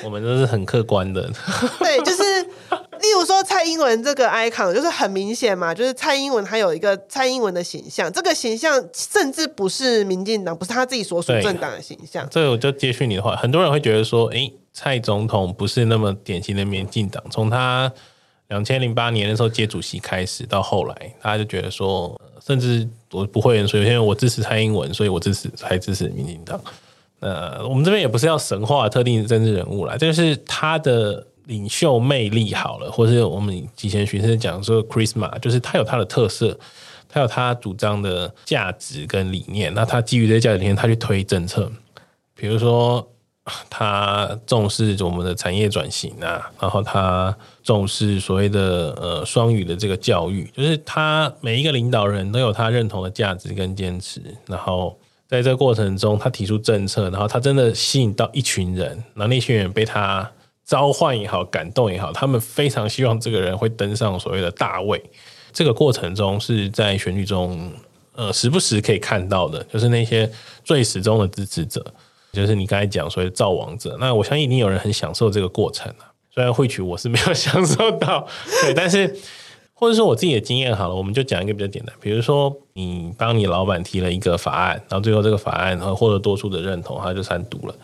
[0.03, 1.31] 我们都是很客观的。
[1.79, 2.23] 对，就是。
[2.99, 12.27] 例如说蔡英文这个 icon 就是很明显嘛，就是蔡英文他有一个蔡英文的形象，这个形象甚至不是民进党，不是他自己所属政党的形象。
[12.31, 17.23] 这个我就接续你的话，很多人会觉得说，诶，蔡总统不是那么典型的民进党。
[17.31, 17.91] 从他
[18.49, 26.61] 两千零八年的时候接主席开始，到后来，大家就觉得说，甚至我不会说，有些人我支持蔡英文，所以我支持才支持民进党。
[27.21, 31.27] 那我们这边也不是要神化特定的政治人物啦，这个是他的。
[31.49, 36.57] 领袖魅力好了，或是我们以前学生讲说 c h r i s m a 就是他有他的特色，
[37.09, 39.73] 他有他主张的价值跟理念。
[39.73, 41.73] 那他基于这些价值理念，他去推政策，
[42.35, 43.09] 比如说
[43.71, 54.95] 他重视我们的产业转型啊，然后他重视所谓的呃双语的这个教育，就是他每一个领导人都有他认同的价值跟坚持，然后
[55.27, 60.31] 在这个过程中，他提出政策，然后他真的吸引到一群人，然后那群人被他。
[60.69, 65.03] 召唤也好，感动也好，他们非常希望这个人会登上所谓的大位。
[65.51, 67.73] 这个过程中是在选举中，
[68.15, 70.31] 呃，时不时可以看到的，就是那些
[70.63, 71.83] 最始终的支持者，
[72.35, 73.97] 就是你刚才讲所谓造王者。
[73.99, 78.29] 那我相信一定有人很享受这个过程啊，虽然会取我是没有享受到，
[78.61, 79.17] 对，但是
[79.73, 87.75] 或者说我自己的经验好了，我们就讲一个比较简单，比如说你帮你老板提了一个法案，然后最后这个法案然后获得多数的认同，他就三读了。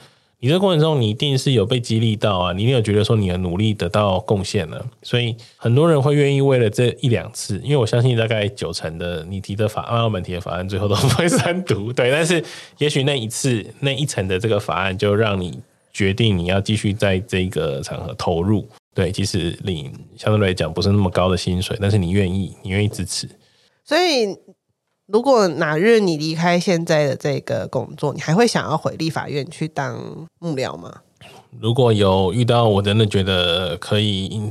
[0.40, 2.52] 你这过程中，你一定是有被激励到啊！
[2.52, 12.10] 你一定有觉得说你的努力得到贡献了，所以很多人会愿意为了这一两次，因为我相信大概九成的你提的法案，澳门提的法案最后都不会 三读，对。
[12.10, 12.44] 但是
[12.76, 15.58] 也许那一次那一层的这个法案，就让你
[15.94, 19.10] 决定你要继续在这个场合投入，对。
[19.10, 23.26] 即使你相对来讲不是那么高的薪水，但是你愿意，你愿意支持，
[23.82, 24.36] 所以。
[25.14, 29.96] 如果哪日你离开现在的这个工作，你还会想要回立法院去当
[30.40, 30.92] 幕僚吗？
[31.60, 34.42] 如果有遇到我真的觉得可以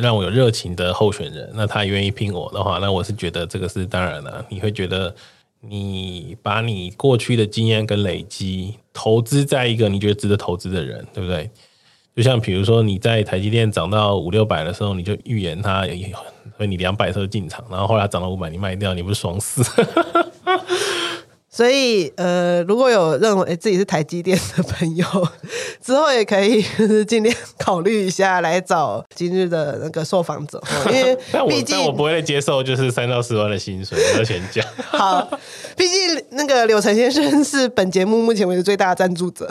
[0.00, 4.42] 让我有热情的候选人，那他愿意聘我的话，那我是觉得这个是当然了。
[4.48, 5.14] 你会觉得
[5.60, 11.50] 你把你过去的经验跟累积投资在一个你觉得值得投资的人，对不对？
[12.16, 15.86] 就像比如说你在台积电涨到五六百的时候，你就预言它。
[16.56, 19.62] 所以你两百车进场，然后后来涨到五百，你卖掉，你不是爽死？
[21.48, 25.06] 所以，呃，如果有认为自己是台积电的朋友，
[25.82, 26.62] 之后也可以
[27.06, 31.16] 尽量考虑一下来找今日的那个受访者，因为
[31.48, 34.62] 毕竟我，我不会接受就是三到四万的薪水，我要先讲。
[34.88, 35.26] 好，
[35.74, 39.48] 毕竟那个柳成先生是本节目目前为止最大的赞助者。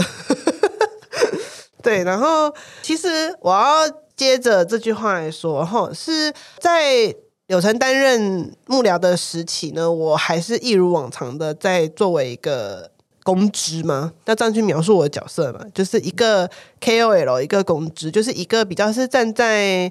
[1.81, 7.15] 对，然后其实我要接着这句话来说，哈，是在。
[7.47, 12.89] 柳成担任幕僚的时期呢，我还是一如往常的在作为一个
[13.21, 14.13] 公知吗？
[14.25, 16.49] 要这样去描述我的角色嘛，就是一个
[16.81, 19.83] KOL，一个公知，就是一个比较是站在，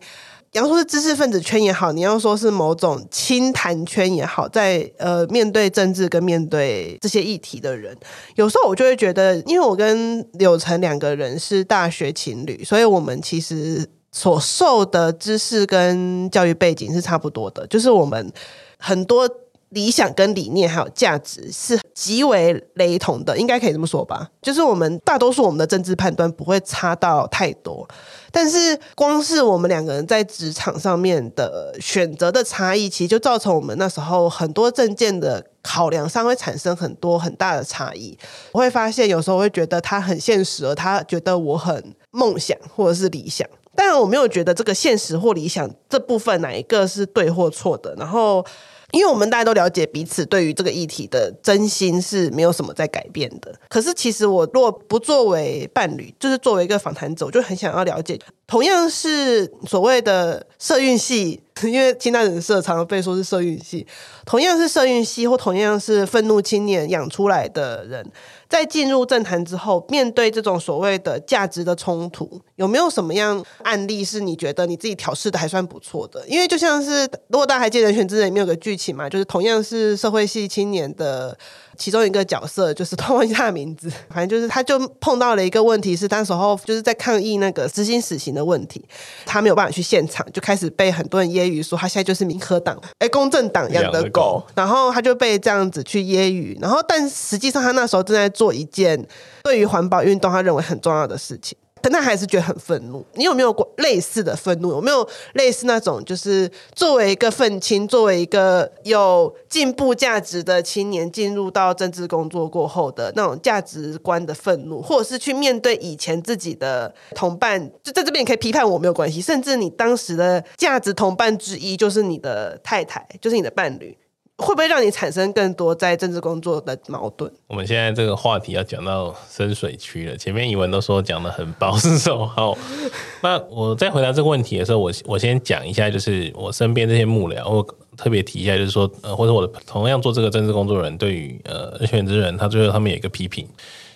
[0.50, 7.96] 你要说是知识分子圈也好，你要说是某种清谈圈也好，在呃面对政治跟面对这些议题的人，
[8.34, 13.88] 有时候我就会觉得，因为我跟柳成两个人是大学情侣，所以我们其实。
[14.16, 18.32] 所受的知识跟教育背景是差不多的，就是我们
[18.78, 19.28] 很多
[19.70, 24.30] 理想跟理念还有价值是极为雷同的，应该可以这么说吧。
[24.40, 27.84] 就是我们大多数我们的政治判断不会差到太多，
[28.30, 38.16] 但是光是我们两个人在职场上面的选择的差异，其实就造成我们那时候很多政见的考量上会产生很多很大的差异。
[38.52, 43.44] 我会发现有时候会觉得他很现实，而他觉得我很梦想或者是理想。
[43.76, 47.94] 但我没有觉得这个现实或理想这部分哪一个是对或错的。
[47.96, 48.44] 然后，
[48.92, 53.54] 因为我们大家都了解彼此对于这个议题的真心是没有什么在改变的。
[53.68, 61.40] 可是，其实我若不作为伴侣，就是作为一个访谈者，我就很想要了解，同样是所谓的社运系。
[61.62, 63.86] 因为清大人社常常被说是社运系，
[64.26, 68.04] 同样是社运系或同样是愤怒青年养出来的人，
[68.48, 76.24] 在进入政坛之后，面对这种所谓的价值的冲突，有没有什么样案例是你觉得你自己调试的还算不错的？
[76.26, 81.36] 因为就像是如果大家还记得《人选之人》里面有个剧情嘛，就是同样是社会系青年的。
[81.76, 88.80] 其中一个角色就是突然忘记他的名字，反正就是他就碰到了一个问题，是当时候就是在抗议那个执行死刑的问题，
[89.26, 99.06] 他没有办法去现场，就开始被很多人揶揄说他现在就是民和党哎公正党养的狗，然后他就被这样子去揶揄，然后但实际上他那时候正在做一件
[99.44, 101.56] 对于环保运动他认为很重要的事情。
[101.86, 103.04] 但他还是觉得很愤怒。
[103.12, 104.70] 你有没有过类似的愤怒？
[104.70, 119.20] 有没有类似那种，就是作为一个愤青，作为一个有进步价值的青年，进入到政治工作过后的那种价值观的愤怒，或者是去面对以前自己的同伴，就在这边你可以批判我没有关系。
[119.20, 123.94] 甚至你当时的价值同伴之一，就是你的太太，就是你的伴侣。
[124.36, 127.30] 会不会让你产生更多在政治工作的矛盾？
[127.46, 130.16] 我们现在这个话题要讲到深水区了。
[130.16, 132.56] 前面怡文都说讲得很保守，好，
[133.22, 137.64] 那我在回答这个问题的时候，我我先讲一下，就是我身边这些幕僚，我
[137.96, 143.46] 特别提一下，就是说，呃，或者我的同样做这个政治工作人，对于呃人选之人，他最后他们有一个批评，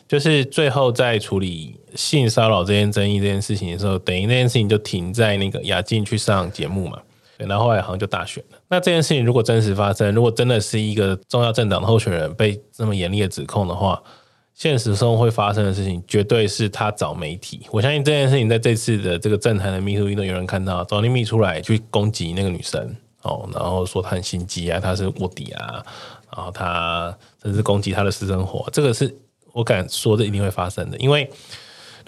[0.06, 7.00] 就是最后在处理性骚扰这件争议这件事情的时候，等于那件事情就停在那个雅静去上节目嘛。
[7.36, 8.57] 然后后来好像就大选了。
[8.70, 14.02] 那这件事情如果真实发生，如果真的是一个重要政党的候选人被这么严厉的指控的话，
[14.54, 17.66] 现实生活会发生的事情，绝对是他找媒体。
[17.70, 25.82] 我相信这件事情在这次的这个政坛的密处运动，有人看到找匿密出来去攻击那个女生哦，然后说她很心机啊，她是卧底啊，
[26.36, 29.14] 然后他甚至攻击她的私生活，这个是
[29.52, 31.30] 我敢说这一定会发生的，因为。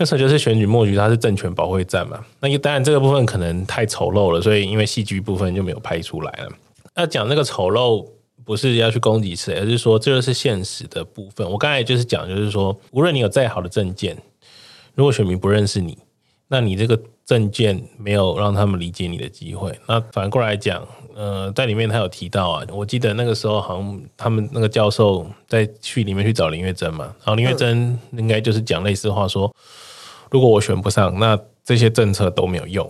[0.00, 2.24] 那时候就是选举末局，它是政权保卫战嘛。
[2.40, 6.48] 那当然这个部分可能太丑陋了，所以因为戏剧部分就没有拍出来了。
[6.96, 8.08] 那讲那个丑陋，
[8.42, 11.46] 不是要去攻击谁，而是说这就是现实的部分。
[11.50, 14.16] 我刚才就是讲，就是说，无论你有再好的证件，
[14.94, 15.98] 如果选民不认识你，
[16.48, 19.78] 那你这个证件没有让他们理解你的机会。
[19.86, 20.82] 那反过来讲，
[21.14, 29.54] 呃，在里面他有提到啊，我记得那个时候好像他们那个教授在去里面去找林月珍嘛，然后林月珍应该就是讲类似话说。
[30.30, 32.88] 如果我选不上，那这些政策都没有用。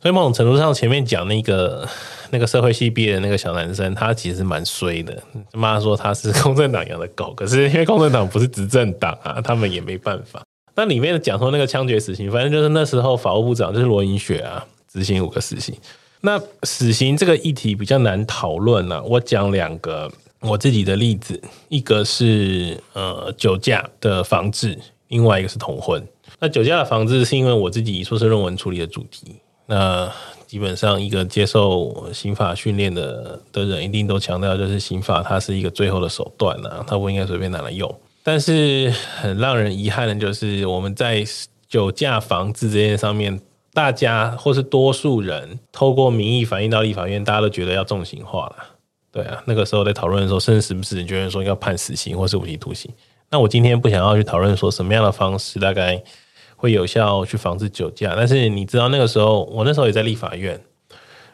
[0.00, 1.88] 所以某种程度上，前面讲那个
[2.30, 5.22] 那个社会系毕业的那个小男生，他其实蛮衰的。
[5.52, 10.42] 妈说他是共产党养的狗，可是因为共产党不是执政党啊，他们也没办法。
[10.74, 15.72] 那里面讲说那个枪决死刑，反正就是那时候法务部长就是罗英雪啊，执行五个死刑。
[16.22, 24.76] 那死刑这个议题比较难讨论啊，我讲两个我自己的例子，一个是呃酒驾的防治，
[25.08, 26.04] 另外一个是同婚。
[26.42, 29.36] 那酒驾的防治是因为我自己硕士论文处理的主题。
[29.66, 30.10] 那
[30.48, 37.88] 基本上一个接受刑法训练的的人，一定都强调，就是刑法它是一个最后的手段啊，它不应该随便拿来用。
[38.24, 41.24] 但是很让人遗憾的就是，我们在
[41.68, 43.40] 酒驾防治这件上面，
[43.72, 48.56] 大家或是多数人透过民意反映到立法院，大家都觉得要重刑化了。
[49.12, 52.90] 对啊，那个时候在讨论的时候，甚至时不时觉得说要判死刑或是无期徒刑。
[53.30, 56.02] 那我今天不想要去讨论说什么样的方式大概
[56.62, 60.60] 会有效去防止酒驾，但是你知道那个时候，我那时候也在立法院，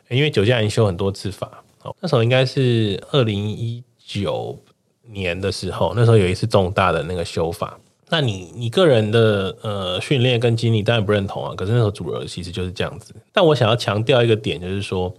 [0.09, 1.63] 因为酒驾已经修很多次法。
[1.83, 4.59] 哦，那时候应该是二零一九
[5.03, 7.79] 年的时候，那时候有一次重大的那个修法。
[8.09, 13.15] 那你你个人的呃训练跟经历当然不认同啊，可是那时候主流其实就是这样子。
[13.31, 15.15] 但我想要强调一个点，就是说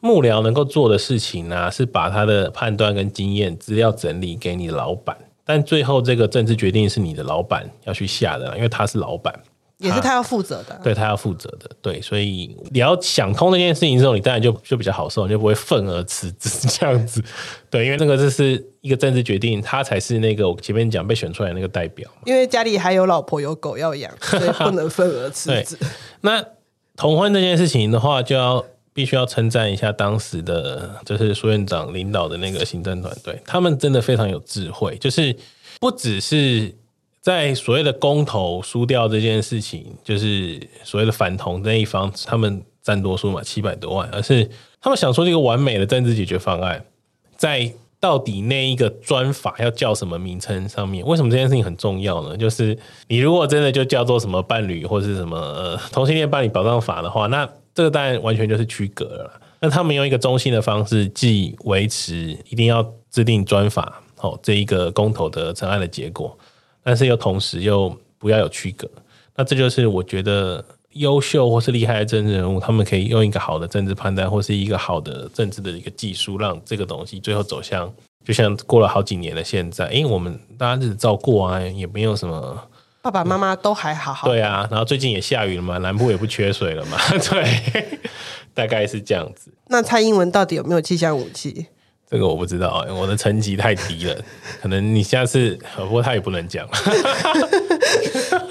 [0.00, 5.14] 幕僚能够做的事情呢、是把他的判断跟经验资料整理给你老板，
[5.46, 9.32] 但最后这个政治决定是你的老板要去下的，因为他是老板。
[9.78, 17.22] 也是他要负责的，啊、对他要负责的，对，所以你要想通这件事情之后，你当然就就比较好受，你就不会愤而辞职这样子，
[17.68, 25.76] 对，因为那个这是一个政治决定，他才是那个我前面讲被选出来的那个代表，因为家里还有老婆有狗要养，所以不能愤而辞职。
[26.22, 26.42] 那
[26.96, 28.64] 同婚这件事情的话，就要
[28.96, 35.36] 必须要称赞一下当时的，就是苏院长领导的那个行政团队，他们真的非常有智慧，就是
[35.78, 36.74] 不只是。
[37.26, 44.48] 在所谓的公投输掉这件事情，就是所谓的反同那一方，他们占多数嘛，七百多万，而是
[44.80, 46.84] 他们想出一个完美的政治解决方案，
[47.36, 47.68] 在
[47.98, 52.36] 到底那一个专法要叫什么名称上面，为什么这件事情很重要呢？
[52.36, 52.78] 就是
[53.08, 59.40] 你如果真的就叫做什么伴侣或是什么、呃、同性恋伴侣保障法的话，那这个当然完全就是区隔了。
[59.60, 66.36] 那他们用一个中性的方式，既维持一定要制定专法，哦，这一个公投的成案的结果。
[66.82, 68.88] 但是又同时又不要有区隔，
[69.34, 77.92] 那这就是我觉得优秀或是厉害的政治人物，他们可以用一个好的政治判断或是一个好的政治的一个技术，让这个东西最后走向，
[78.24, 82.58] 就像过了好几年的现在，因为我们大家日子照过啊，也没有什么，
[83.06, 84.26] 爸爸妈妈都还好好。
[84.26, 86.98] 对啊，然后最近也下雨了嘛，南部也不缺水了嘛，
[87.30, 88.00] 对，
[88.52, 89.52] 大概是这样子。
[89.68, 91.66] 那蔡英文到底有没有气象武器？
[92.10, 94.16] 这个我不知道，我的成绩太低了，
[94.60, 96.68] 可能你下次，不过他也不能讲。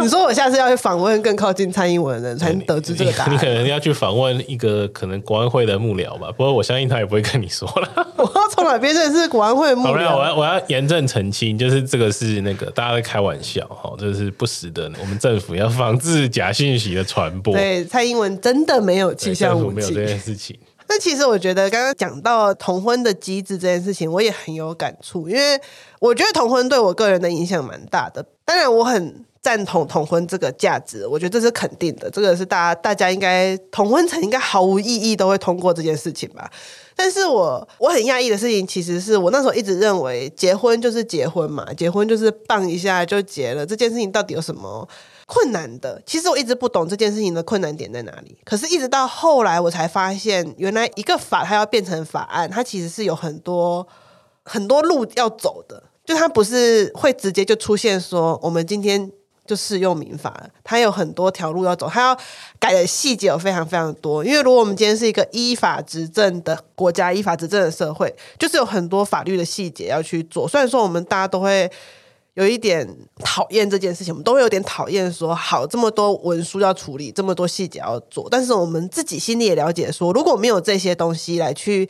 [0.05, 3.33] 你说我下次要去访问更靠近蔡英文的人，才能得知这个答案。
[3.33, 7.89] 你可能要去访问一个可能国安会的幕僚吧，不过我相信他也不会跟你说了。
[8.15, 10.15] 我要从哪边认识国安会幕僚？
[10.15, 14.83] 我要我要严正澄清，就是这个是那个大家在开玩笑哈，这是不实的。
[15.01, 17.55] 我们政府要防治假信息的传播。
[17.55, 20.55] 对，蔡英文真的没有气象武器，没有这件事情。
[20.87, 25.59] 那其实我觉得刚刚讲到同婚的机制这件事情，我也很有感触，因为
[25.99, 28.23] 我觉得同婚对我个人的影响蛮大的。
[28.45, 36.49] 当然，我很赞同同婚这个价值，我觉得这是肯定的，这个是大家大家应该同婚层应该毫无异议都会通过这件事情吧。
[36.95, 44.89] 但是我我很讶异的事情，其实是我那时候一直认为结婚就是结婚嘛，结婚就是棒一下就结了，这件事情到底有什么？
[45.27, 48.35] 困难的，其实我一直不懂这件事情的困难点在哪里。
[48.43, 53.87] 可是，一直到后来，我才发现，原来一个法它要变成法案，它其实是有很多
[54.43, 55.83] 很多路要走的。
[56.05, 59.11] 就它不是会直接就出现说，我们今天
[59.45, 62.19] 就适用民法了，它有很多条路要走，它要
[62.59, 64.23] 改的细节有非常非常多。
[64.25, 70.47] 因为如果我们今天是一个依法执政的国家，依法执政的社会，就是有很多法律的细节要去做。
[70.47, 71.71] 虽然说我们大家都会。
[72.35, 72.85] 有一点
[73.23, 81.87] 讨厌这件事情，我们都会有点讨厌说，好，这么多文书要处理，这么多细节要做，但是我们自己心里也了解说，如果没有这些东西来去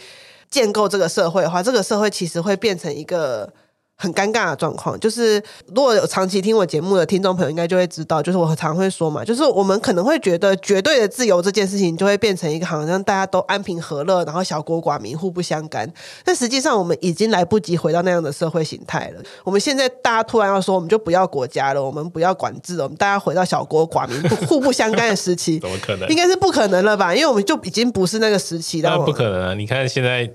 [0.52, 3.52] 建构这个社会的话，这个社会其实会变成一个。
[3.98, 5.42] 很尴尬的状况，就是
[5.74, 15.90] 如果有长期听我节目的听众朋友，应该就会知道，就是我常会说嘛，就是我们可能会觉得绝对的自由这件事情，就会变成一个好像大家都安平和乐，然后小国寡民互不相干。
[16.26, 19.22] 但实际上，我们已经来不及回到那样的社会形态了。
[19.46, 26.10] 我们现在大家突然要说，我们就不要国家了，我们不要管制了，我们大家回到小国寡民互不相干的时期， 怎么可能？
[26.10, 27.16] 应该是不可能了吧？
[27.16, 28.90] 因为我们就已经不是那个时期了。
[28.90, 29.54] 那不可能啊！
[29.54, 30.30] 你看现在。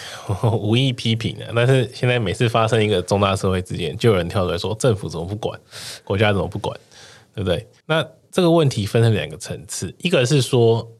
[0.58, 5.58] 无意批评的，但是现在每次发生一个重大社会事件，就有人跳出来说政府怎么不管，
[6.04, 6.78] 国家怎么不管，
[7.34, 7.66] 对不对？
[7.86, 10.90] 那这个问题分成两个层次，一个是说，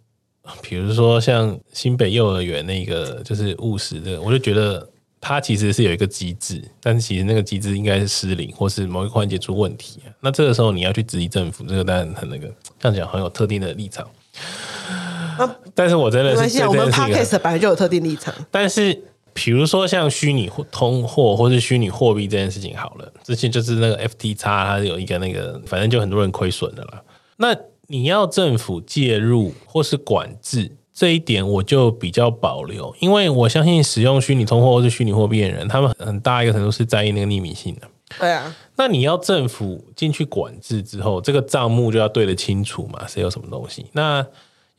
[0.61, 4.87] 比如说像新北幼儿园那个就是务实的，我就觉得
[5.21, 10.13] 它其实是有一个机制，但是其实那个机制应该是失灵，或是某一个环节出问题啊。
[10.21, 14.07] 那这个时候你要去质疑政府，这个当然很那个，这样讲很有特定的立场。
[15.45, 18.35] 啊、但是我真的是，我们 Podcast 本来就有特定立场。
[18.51, 27.03] 但是，比如说像虚拟通货或是虚拟货币这件事情，好了，之前就是那个 FTX，它有一个那个，反正就很多人亏损的了。
[27.37, 27.57] 那
[27.89, 37.89] 你要政府介入或是管制这一点，我就比较保留，因为我相信使用虚拟通货或是虚拟货币的人，他们很大一个程度是在意那个匿名性的。
[38.19, 38.55] 对啊。
[38.77, 43.87] 那你要政府进去管制之后，这个账目就要对得清楚嘛，谁有什么东西？
[43.93, 44.25] 那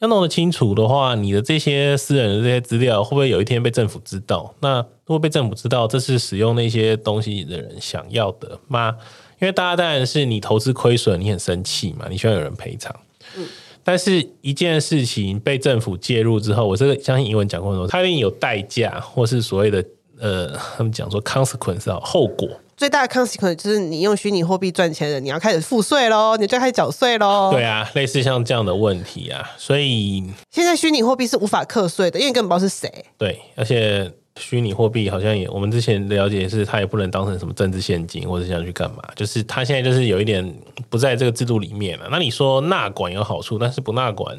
[0.04, 4.54] 要弄得清楚的话，你的这些私人的这些资料会不会有一天被政府知道？
[4.60, 8.98] 那如果被政府知道，这是使用那些东西的人想要的吗？
[9.40, 12.94] 因为大家当然是你投资亏损，你很生气嘛，你希望有人赔偿。
[13.38, 13.46] 嗯，
[13.82, 19.82] 但是一件事情被政府介入之后，我这个相信英文讲过很多，它一定有代价，或是所谓的
[20.20, 22.50] 呃，他们讲说 consequence 啊，后果。
[22.76, 27.52] 最大的 consequence 就是你用虚拟货币赚钱的，你要开始付税喽，你就开始缴税喽。
[27.52, 33.06] 对啊，类似像这样的问题啊，所以现在虚拟货币是无法课税的，因为你根本不知道是谁。
[33.18, 40.44] 对，而且虚拟货币好像也，我们之前了解是，它也不能当成什么政治献金，或者想去干嘛，就是它现在就是有一点
[40.90, 42.08] 不在这个制度里面了。
[42.10, 44.36] 那你说纳管有好处，但是不纳管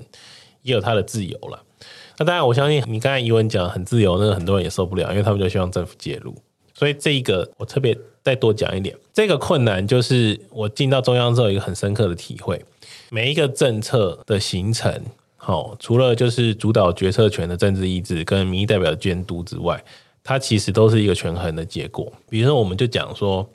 [0.62, 1.62] 也有它的自由了。
[2.18, 6.34] 那当然，我相信你刚才怡文讲很自由，那个很多人也受不了，因为他们就希望政府介入。
[6.72, 12.60] 所以这一个我特别再多讲一点，这个困难就是我进到中央之后一个很深刻的体会，
[13.10, 14.92] 每一个政策的形成，
[15.36, 19.82] 好，除了就是主导决策权的政治意志跟民意代表的监督之外，
[20.24, 22.12] 它其实都是一个权衡的结果。
[22.28, 23.48] 比如说，我们就讲说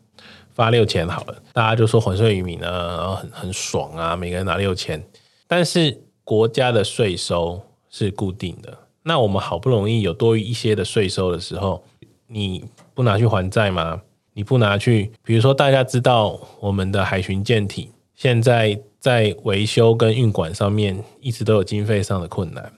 [0.54, 5.04] 发六千好了，大家就说还税于民啊，然后很很爽啊，每个人拿六千，
[5.46, 11.84] 但是国家的税收是固定的，那我们好不容易有多余一些的税收的时候，
[12.28, 12.64] 你。
[12.96, 14.02] 不拿去还债吗？
[14.34, 22.74] 你不拿去，比如说大家知道我们的海巡舰艇现在在维修跟运管上面一直都有经费上的困难，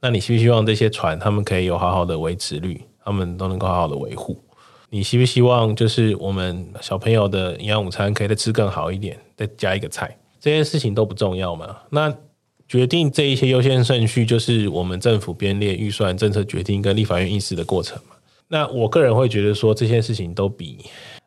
[0.00, 4.42] 那你希不希望这些船他们可以有好好的维持率，他们都能够好好的维护？
[4.88, 10.18] 你希不希望就是我们小朋友的营养午餐可以再吃更好一点，再加一个菜？
[10.40, 11.76] 这些事情都不重要吗？
[11.90, 12.12] 那
[12.70, 18.14] 决定这一些优先顺序就是我们政府编列预算、政策决定跟立法院议事的过程嘛。
[18.46, 20.78] 那我个人会觉得说，这些事情都比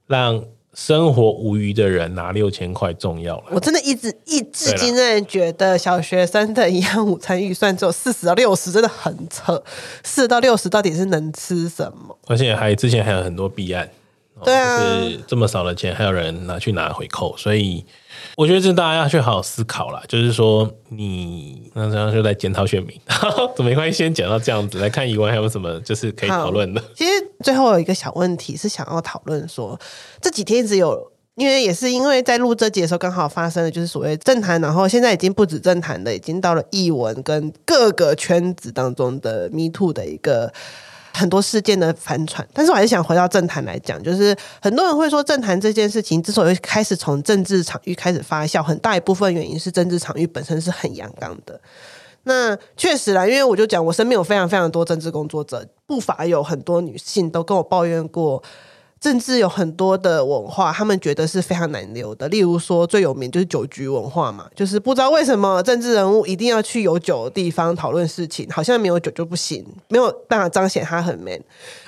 [0.08, 0.41] 让
[0.74, 3.44] 生活无余的人拿六千块重要了。
[3.52, 9.62] 我真的一直一至今真的觉得小学生的营养午餐预算只有四十到六十，真的很扯。
[10.02, 12.18] 四十到六十到底是能吃什么？
[12.28, 13.89] 而且还之前还有很多弊案。
[14.44, 17.86] 对啊，就是这么少的钱，还有人拿去拿回扣，所以
[18.36, 20.02] 我觉得这大家要去好好思考啦。
[20.08, 23.00] 就是说，你那这样就在检讨选民，
[23.56, 23.98] 怎么没关系？
[24.00, 26.82] 先讲到这样子，来看以外还有什么就是可以讨论的。
[26.96, 27.12] 其实
[27.44, 29.80] 最后有一个小问题是想要讨论说，
[30.22, 40.52] 这几天一直有，因为也是因为在录这集的时候刚好发生了，就是所谓政坛，然后现在已经不止政坛的，已经到了艺文跟各个圈子当中的 Me Too 的一个。
[41.14, 51.59] 很多事件的反转，但是我还是想回到政坛来讲，就是很多人会说政坛这件事情之所以开始从政治场域开始发酵，很大一部分原因是政治场域本身是很阳刚的。
[52.24, 58.41] 那确实啦，因为我就讲，我身边有非常非常多政治工作者，不乏有很多女性都跟我抱怨过。
[59.04, 62.26] 政治有很多的文化，他们觉得是非常难留的。
[62.30, 71.38] 例如说，最有名就是酒局文化嘛，就是不知道为什么政治人物一定要去有酒的地方讨论事情，好像没有酒就不行，没有办法彰显他很 man。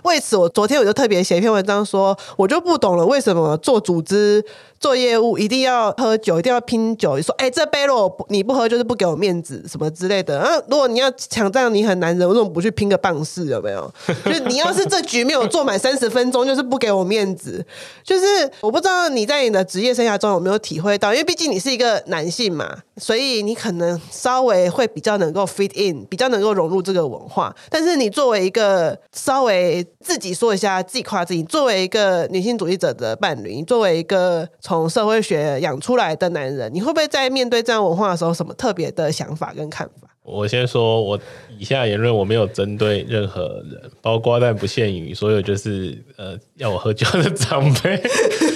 [0.03, 4.43] 为此，我昨天我就特别写一篇文章说，我就不懂了，为什么做组织。
[4.77, 7.19] 做业务一定要喝酒，一定要拼酒。
[7.19, 10.37] 说，哎、这杯如果你不喝，就是不给我面子，什么之类的。
[10.37, 13.45] 啊，如果你要抢占，你很男人，为什么不去拼个棒式？
[13.45, 13.91] 有没有？
[14.25, 17.65] 就是你要是这局没有做满三十分钟，就是不给我面子。
[18.03, 18.25] 就是
[18.61, 27.55] 我不知道你在你的职业生涯中有没有体会到，因为毕竟你是一个男性嘛，所以你可能稍微会比较能够 fit in，比较能够融入这个文化。
[27.69, 40.07] 但是你作为一个稍微自己说一下，自己夸自己，作为一个女性主义者的伴侣，作为一个从社会学养出来的男人，你会不会在面对这样文化的时候，什么特别的想法跟看法？
[40.25, 41.19] 我先说，我
[41.57, 48.01] 以下言论我没有针对任何人，包括但不限于所有就是呃要我喝酒的长辈。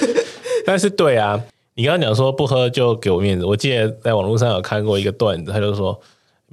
[0.65, 1.41] 但是对啊，
[1.75, 5.99] 你刚刚讲说不喝就给我面子，我记得在网络上有看过一个段子，他就说，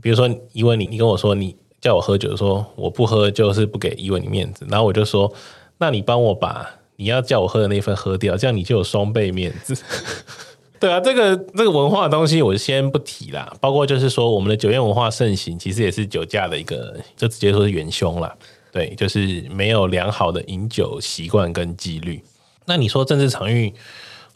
[0.03, 5.33] 比如说因为你你跟我说你叫我喝酒，说我不喝就是不给因为你面子，然后我就说，
[5.79, 6.69] 那你帮我把。
[6.99, 9.77] 你要叫我喝的那份喝掉，这样你就有双倍面子。
[10.79, 13.51] 对啊，这个这个文化的东西我先不提啦。
[13.61, 18.35] 包括就是说，我们的酒宴文化盛行，其实也是酒驾的一个，就直接说是元凶啦。
[18.71, 22.23] 对，就是没有良好的饮酒习惯跟纪律。
[22.67, 23.73] 那你说政治场域，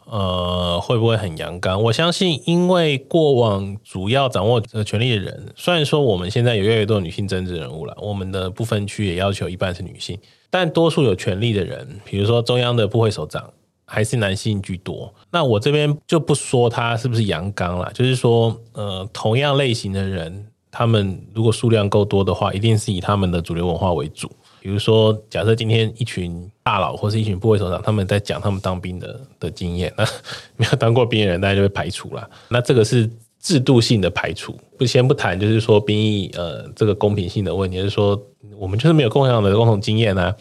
[0.05, 1.83] 呃，会不会很阳刚？
[1.83, 10.17] 我相信，因为过往主要掌握这个权力的人，虽然说我们现在有越来越多女性政治人物了，我们的不分区也要求一半是女性。
[10.49, 13.51] 但多数有权力的人，比如说中央的部会首长，
[13.93, 15.13] 还是男性居多。
[15.29, 24.31] 那我这边就不说他是不是阳刚了，就是说，呃，同样类型的人，他们如果数量够多的话，一定是以他们的主流文化为主。
[24.61, 30.05] 比如说，假设今天一群大佬或是一群部位首长，他们在讲他们当兵的的经验，那
[30.55, 32.29] 没有当过兵的人，大家就会排除了。
[32.47, 33.09] 那这个是
[33.41, 38.17] 制度性的排除，不先不谈，就是说兵役呃这个公平性的问题，就是说
[38.57, 40.33] 我们就是没有共享的共同经验啊。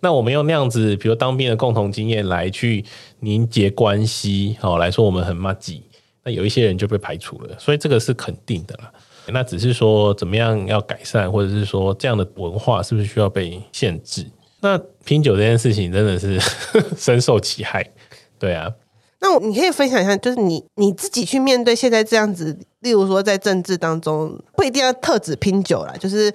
[0.00, 2.84] 那我们用那样子，比如当兵的共同经验来去
[3.20, 5.82] 凝结关系，好来说我们很麻吉，
[6.24, 8.90] 那有一些人就被排除了，所以这个是肯定的啦。
[9.32, 14.26] 那只是说怎么样要改善，或者是说这样的文化是不是需要被限制？
[14.60, 16.40] 那拼酒这件事情真的是
[16.96, 17.88] 深受其害，
[18.38, 18.72] 对啊。
[19.20, 26.32] 那你可以分享一下，就是你你自己去面对现在这样子，例如说在政治当中，不一定要特指拼酒啦，就是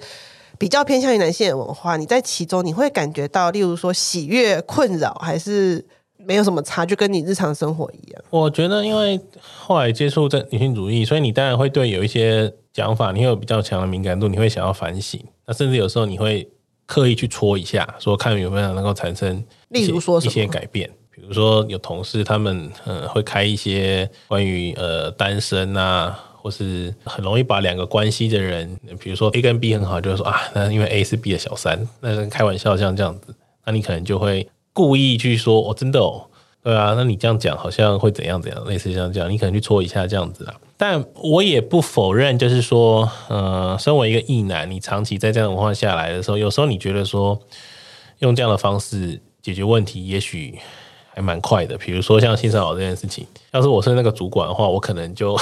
[0.58, 5.84] 比较偏向于男性的文化，你在其中你会感觉到，例如说喜悦、困扰，还是
[6.16, 8.22] 没有什么差，就跟你日常生活一样。
[8.30, 15.22] 我觉得，因为后来接触这女性主义，所以你当然会对有一些讲法，你会有比较强的敏感度，你会想要反省。
[15.46, 16.48] 那甚至有时候你会
[16.86, 20.90] 刻意去戳一下，说看有没有能够产生，例如说一些改变。
[21.10, 26.16] 比如说有同事他们嗯会开一些关于呃单身啊，
[26.46, 33.34] 或是很容易把两个关系的人，比如说 A 跟 B 很好，就是说啊，那因为 A 是 B 的小三，那开玩笑像这样子，
[33.64, 36.24] 那你可能就会故意去说哦，真的哦，
[36.62, 40.54] 对啊，那你这样讲好像会怎样怎样，类似像这样，你可能去戳一下这样子啊。
[40.76, 47.36] 但我也不否认，就是说，呃，身为一个异男，你长期在这样的文化下来的时候，有时候你觉得说
[48.20, 50.56] 用这样的方式解决问题，也许。
[51.16, 55.34] 还蛮快的，比如说像性骚扰这件事情，要是我是那个主管的话，我可能就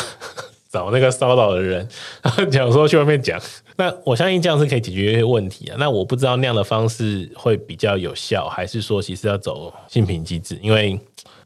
[0.74, 1.88] 找那个骚扰的人，
[2.20, 3.40] 然后讲说去外面讲。
[3.76, 5.76] 那我相信这样是可以解决一些问题啊。
[5.78, 10.58] 那我不知道那样的方式会比较有效，还是说其实要走性平机制？
[10.60, 10.98] 因为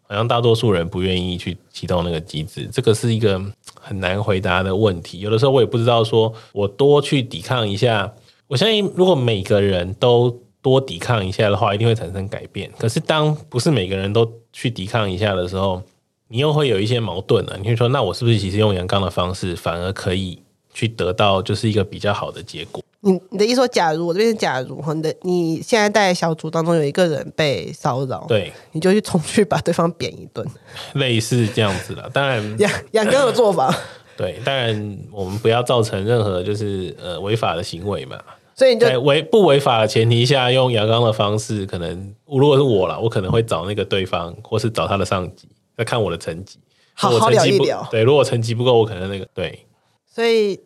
[0.04, 3.38] 好像大多数人不愿意去启动那个机制，这个是一个
[3.78, 5.20] 很难回答的问题。
[5.20, 8.10] 有的时候我也不知道，说我多去抵抗一下，
[8.46, 10.34] 我相信如果每个人都。
[10.60, 12.68] 多抵抗一下的话，一定会产生改变。
[12.76, 15.80] 可是，当不是每个人都去抵抗一下的时候，
[16.28, 17.56] 你又会有一些矛盾了。
[17.60, 20.40] 你会说，那我是不是其实用阳刚的方式，反而可以
[20.72, 22.82] 去得到就是一个比较好的结果？
[23.00, 30.44] 你你的意思说，假如我这边是假如，你的你现在在小组当中有一个人被骚扰，对，你就去冲去把对方扁一顿，
[30.94, 32.10] 类似这样子了。
[32.12, 33.72] 当然， 阳阳刚的做法，
[34.18, 38.18] 对，当然我们不要造成任何就是呃违法的行为嘛。
[38.56, 45.46] 所以你就在违不违法的前提下，用阳刚的方式，可能如果是我了，我可能会找那个对方，或是找他的上级，
[45.78, 46.58] 再看我的成绩，
[46.92, 47.88] 好好聊一聊。
[47.90, 49.64] 对，如果成绩不够，我可能那个对。
[50.12, 50.60] 所以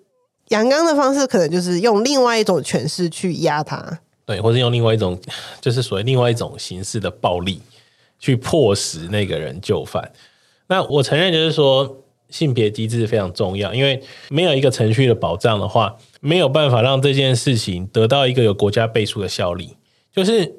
[0.48, 5.20] 阳刚的方式，可能就是用另外一种诠释去压他，对，或是用另外一种，
[5.60, 7.60] 就是所谓另外一种形式的暴力，
[8.18, 10.10] 去迫使那个人就范。
[10.66, 11.98] 那我承认，就是说。
[12.30, 19.76] 性别机制非常重要，因为没有一个程序的保障的话，没有办法让这件事情得到一个有国家背书的效力。
[20.10, 20.50] 就是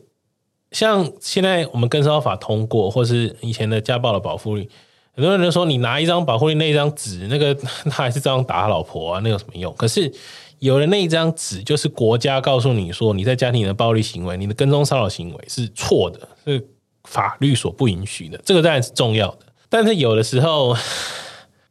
[0.74, 4.68] 像现在我们跟骚法通过，或是以前的家暴的保护令，
[5.16, 7.56] 很多人都说你拿一张保护令那一张纸，那个
[7.90, 9.74] 他还是这样打他老婆啊，那有什么用？
[9.76, 10.12] 可是
[10.60, 16.68] 有了那一张纸，就是国家告诉你说你在家庭里的暴力行为、你的跟踪骚扰行为是错的，是
[17.06, 19.40] 法律所不允许的，这个当然是重要的。
[19.70, 20.76] 但是有的时候。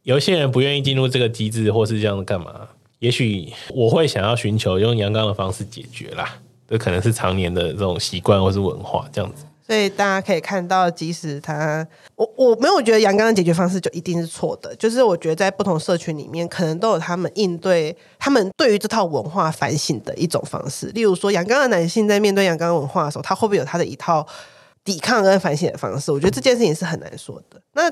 [0.03, 2.67] 有些人不愿意进入这个机制，或是这样干嘛？
[2.99, 6.41] 也许我会想要寻求用阳刚的方式解决啦。
[6.73, 9.45] 这可能是常年的这种习惯或是文化这样子。
[9.61, 14.75] 所以大家可以看到，即使他，我我没有觉得阳刚的解决方式就一定是错的。
[14.77, 20.87] 就是我觉得在不同社群里面，可能都有他们应对他们对于这套文化反省的一种方式。
[20.87, 24.27] 例如说，阳刚的男性在面对阳刚文化的时候，他会不会有他的一套
[24.83, 26.11] 抵抗跟反省的方式？
[26.11, 27.61] 我觉得这件事情是很难说的。
[27.73, 27.91] 那。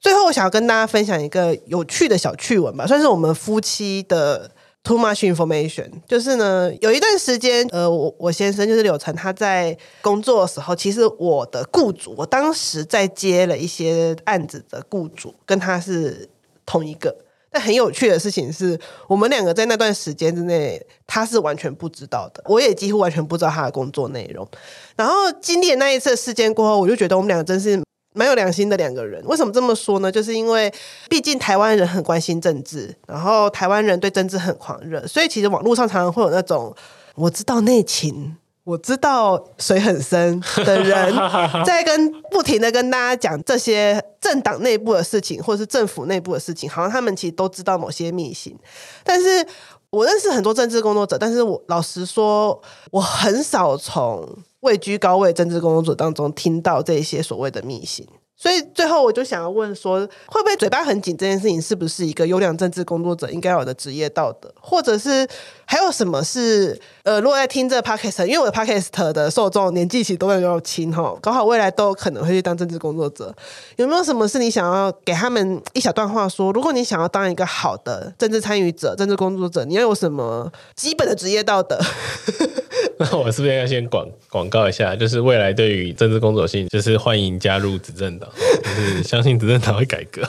[0.00, 4.48] 最后，我想要跟大家分享一个有趣的小趣闻吧，算是我们夫妻的
[4.88, 5.90] too much information。
[6.06, 16.26] 就是呢，有一段时间，呃，我我先生就是柳成，他在工作的时候，其实我的雇主，我当时在接了一些案子的雇主，跟他是
[16.64, 17.14] 同一个。
[17.50, 18.78] 但很有趣的事情是，
[19.08, 24.48] 我们两个在那段时间之内，他是完全不知道的，我也几乎完全不知道他的工作内容。
[24.96, 27.82] 然后经历了那一次事件过后，我就觉得我们两个真是。
[28.14, 30.10] 蛮有良心的两个人，为什么这么说呢？
[30.10, 30.72] 就是因为
[31.08, 36.74] 毕竟台湾人很关心政治，然后台湾人对政治很狂热，所以其实网络上常常会有那种
[37.14, 41.14] 我知道内情，我知道水很深的人，
[41.64, 48.58] 在跟不停的跟大家讲这些政党内部的事情，或者是政府内部的事情，好像他们其实都知道某些秘辛。
[49.04, 49.46] 但是
[49.90, 54.26] 我认识很多政治工作者，但是我老实说，我很少从。
[54.60, 58.06] 位居高位政治工作者当中听到这些所谓的秘辛，
[58.36, 65.26] 所以最后我就想要问说，会不会嘴巴很紧这件事情是不是一个优良政治工作者应该有的职业道德，或者是
[65.64, 73.34] 还有什么是呃，如果在听这个 podcast，因为我的 podcast 的受众年纪其实都比较轻哈，搞好未来都有可能会去当政治工作者，
[73.76, 76.52] 有没有什么是你想要给他们一小段话说？
[76.52, 81.78] 如果你想要当一个好的政治参与者、政治工作者，你要有什么基本的职业道德？
[82.98, 84.96] 那 我是不是要先广广告一下？
[84.96, 88.28] 就是未来对于政治工作性，就是欢迎加入执政党，
[88.62, 90.22] 就是 相信执政党会改革，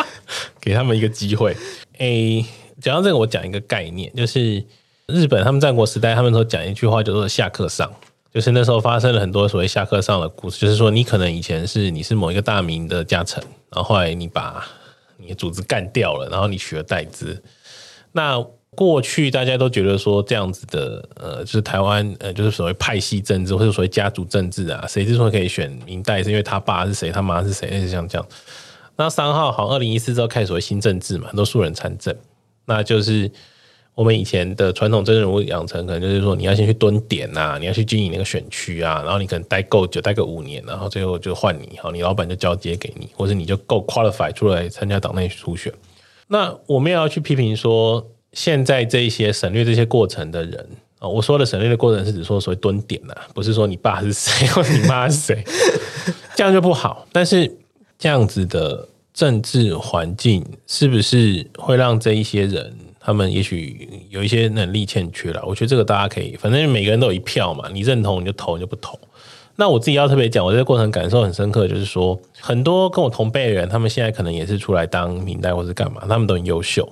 [0.60, 1.56] 给他们一个机会。
[1.98, 2.44] 诶，
[2.80, 4.62] 讲到这个，我讲一个概念，就是
[5.06, 7.90] 日本他们战国时代，他们说讲一句话叫做“下克上”，
[8.34, 14.66] 就是那时候发生了很多所谓“下克上”的故事，就是说你可能以前是你是某一个大名的家臣，然后后来你把
[15.16, 17.42] 你的主子干掉了，然后你取而代之，
[18.12, 18.44] 那。
[18.80, 28.26] 过去大家都觉得说这样子的，呃，就是台湾，呃，就是所谓派系政治或者所谓家族政治啊，谁之所以可以选明代，是因为他爸是谁，他妈是谁，类似像这样。
[28.96, 32.16] 那三号好像二零一四之后开始所谓新政治嘛，很多素人参政，
[32.64, 33.30] 那就是
[33.94, 45.70] 我们以前的传统政治人物养成，可能就是说你要先去蹲点呐，你要去经营那个选区啊，然后你可能待够久，待个五年，然后最后就换你，好，你老板就交接给你，或者你就够 qualify 出来参加党内初选。
[46.28, 48.10] 那我们也要去批评说。
[48.32, 50.66] 现在这一些省略这些过程的人
[50.98, 55.44] 啊，我说的省略的过程是指说所谓蹲点呐，不是说你爸是谁或你妈是谁，
[56.36, 57.06] 这样就不好。
[57.10, 57.50] 但是
[57.98, 65.42] 这样子的政治环境是不是会让这一些人，他们也许有一些能力欠缺了？
[65.46, 68.98] 我觉得这个大家可以，反正每个人都有一票嘛，你认同你就投，你就不投。
[69.56, 76.88] 那我自己要特别讲，我这个过程感受很深刻，就是说很多跟我同辈的人，他们现在可能也是出来当民代或是干嘛，他们都很优秀。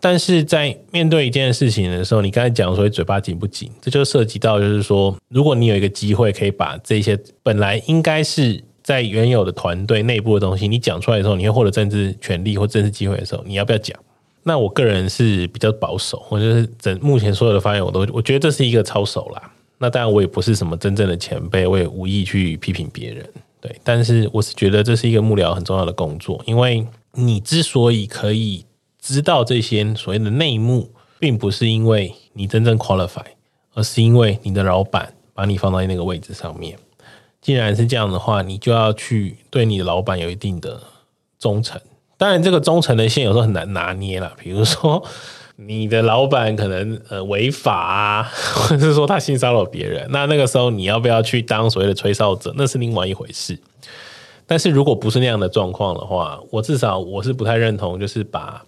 [0.00, 13.94] 但是在面对一件事情的时候，你刚才讲说嘴巴紧不紧，这就涉及到就是说，如果你有一个机会可以把这些本来应该是在原有的团队内部的东西，你讲出来的时候，你会获得政治权利或政治机会的时候，你要不要讲？
[14.42, 19.52] 那我个人是比较保守，我就是整目前所有的发言，我都我觉得这是一个操守啦。
[19.76, 23.28] 那当然我也不是什么真正的前辈，我也无意去批评别人，
[23.60, 23.74] 对。
[23.84, 28.64] 但是我是觉得这是一个幕僚很重要的工作，因为你之所以可以。
[29.00, 33.24] 知道这些所谓的内幕，并不是因为你真正 qualify，
[33.74, 36.78] 而是因为你的老板把你放在那个位置上面。
[37.40, 40.78] 既然是这样的话，你就要去对你的老板有一定的
[41.38, 41.80] 忠诚。
[42.18, 44.34] 当然，这个忠诚的线有时候很难拿捏了。
[44.38, 45.02] 比如说，
[45.56, 53.58] 你的老板可能呃违法啊，或者是说他性骚扰别人，那那个时候你要不要去当所谓的吹哨者，那是另外一回事。
[54.46, 58.62] 但是如果不是那样的状况的话，我至少我是不太认同，就是把。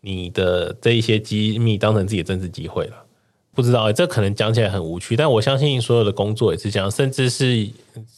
[0.00, 3.04] 你的这一些机密当成自己的政治机会了，
[3.52, 7.68] 不知道、欸、这可能讲起来很无趣，但我相信所有的工作也是这样，甚至是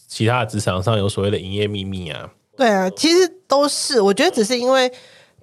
[0.07, 2.29] 其他的职场上有所谓的营业秘密啊。
[2.55, 4.91] 对啊，其实都是，我觉得只是因为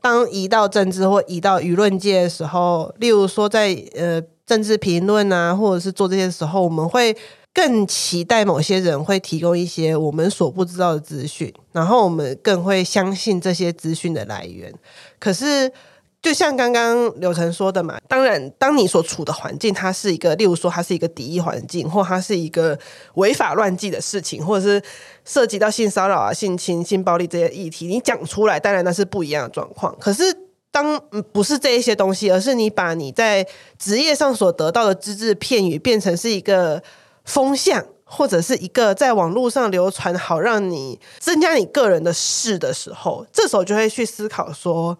[0.00, 7.16] 当移到政治或移到舆论界的时候，例如说在呃政治评论啊，或者是做这些时候，我们会
[7.52, 14.72] 更期待某些人会提供一些我们所不知道的资讯，然后我们更会相信这些资讯的来源，
[15.18, 15.72] 可是。
[16.20, 22.76] 就像刚刚柳晨说的嘛，当然，当你所处的环境，它是一个，例如说，它是一个敌意环境，或它是一个
[23.14, 24.82] 违法乱纪的事情，或者是
[25.24, 29.96] 涉及到性骚扰啊、性侵、性暴力这些议题，你讲出来，当然那是不一样的状况。
[30.00, 30.24] 可是，
[30.72, 31.00] 当
[31.32, 33.46] 不是这一些东西，而是你把你在
[33.78, 36.82] 职业上所得到的只字片语，变成是一个
[37.24, 44.98] 风向，或者是一个在网络上流传，好让你增加你个人的事的时候，这时候就会去思考说。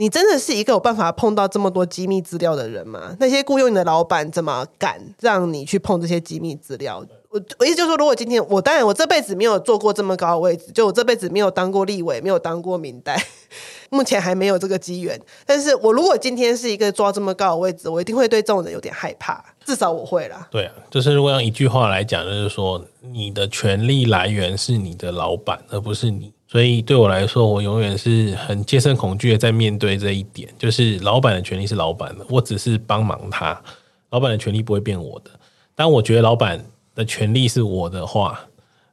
[0.00, 3.14] 你真的是一个有办法碰到这么多机密资料的人吗？
[3.20, 7.04] 那些雇佣你的老板怎么敢让你去碰这些机密资料？
[7.28, 13.22] 我我意思就是说，如果今天我当然我这辈子没有做过这么高的位置，就我这辈子没有当过立委，没有当过民代，
[13.90, 15.20] 目前还没有这个机缘。
[15.44, 20.48] 但是我如果今天是一个抓这么高的位置，我一定会对这种人有点害怕，至少我会啦。
[20.50, 26.32] 对啊，就是如果用一句话来讲，就是说你的权力来源是你的老板，而不是你。
[26.50, 33.62] 所以对我来说，我永远是很戒慎恐惧的在面对这一点，就是老板的权利是老板的，我只是帮忙他，
[34.10, 35.30] 老板的权利不会变我的。
[35.76, 36.60] 当我觉得老板
[36.96, 38.40] 的权利是我的话，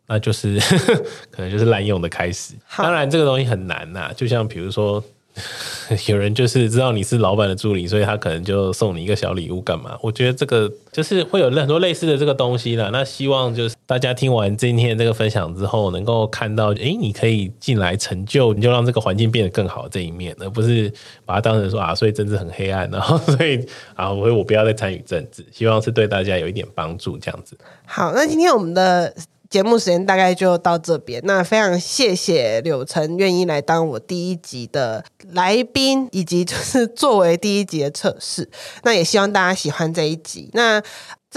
[0.05, 0.59] 那就是
[1.31, 2.53] 可能就是滥用的开始。
[2.77, 5.03] 当然，这个东西很难呐，就像比如说。
[6.07, 9.95] 有人就是知道你是老板的助理，所以他可能就送你一个小礼物干嘛？
[10.01, 12.89] 我觉得这个就是会有很多类似的这个东西啦。
[12.91, 20.91] 那希望就是大家听完今天这个分享之后，能够看到，哎，你可以进来成就，你就让这个环境变得更好这一面，而不是
[21.25, 23.65] 把它当成说啊，所以政治很黑暗，然 后所以
[23.95, 25.45] 啊，我我不要再参与政治。
[25.53, 27.57] 希望是对大家有一点帮助这样子。
[27.85, 29.13] 好，那今天我们的。
[29.49, 31.21] 节目时间大概就到这边。
[31.23, 38.49] 那非常谢谢柳晨愿意来当我第一集的来宾，以及就是作为第一集的测试。
[38.83, 40.49] 那也希望大家喜欢这一集。
[40.51, 40.83] 那。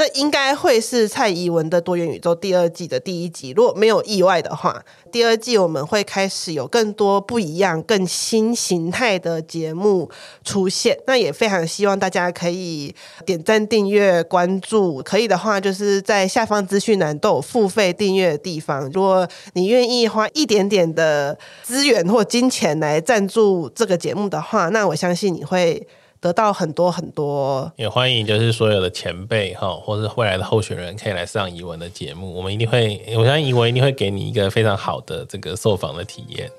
[0.01, 4.83] 这应该会是蔡宜文的多元宇宙第二季的第一集，如果没有意外的话，
[5.13, 10.11] 第二季我们会开始有更多不一样、更新形态的节目
[10.43, 10.99] 出现。
[11.07, 12.95] 那也非常希望大家可以
[13.27, 18.91] 点赞、订阅、关注，可以的话就是在下方资讯栏都有付费订阅的地方。
[18.95, 25.87] 如果你愿意花一点点的资源或金钱来赞助这个节目的话，那我相信你会。
[26.21, 36.51] 得到很多很多，也欢迎就是所有的前辈哈，或是未来的候选人可以来上怡文的节目，我们一定会，我相信怡文一定会给你一个非常好的这个受访的体验。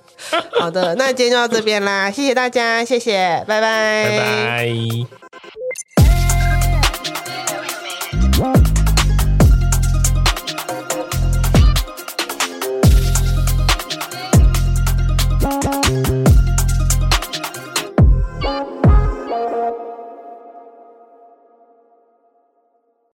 [0.60, 5.21] 好的，那今天就到这边啦，谢谢大家，谢谢，拜拜，拜拜。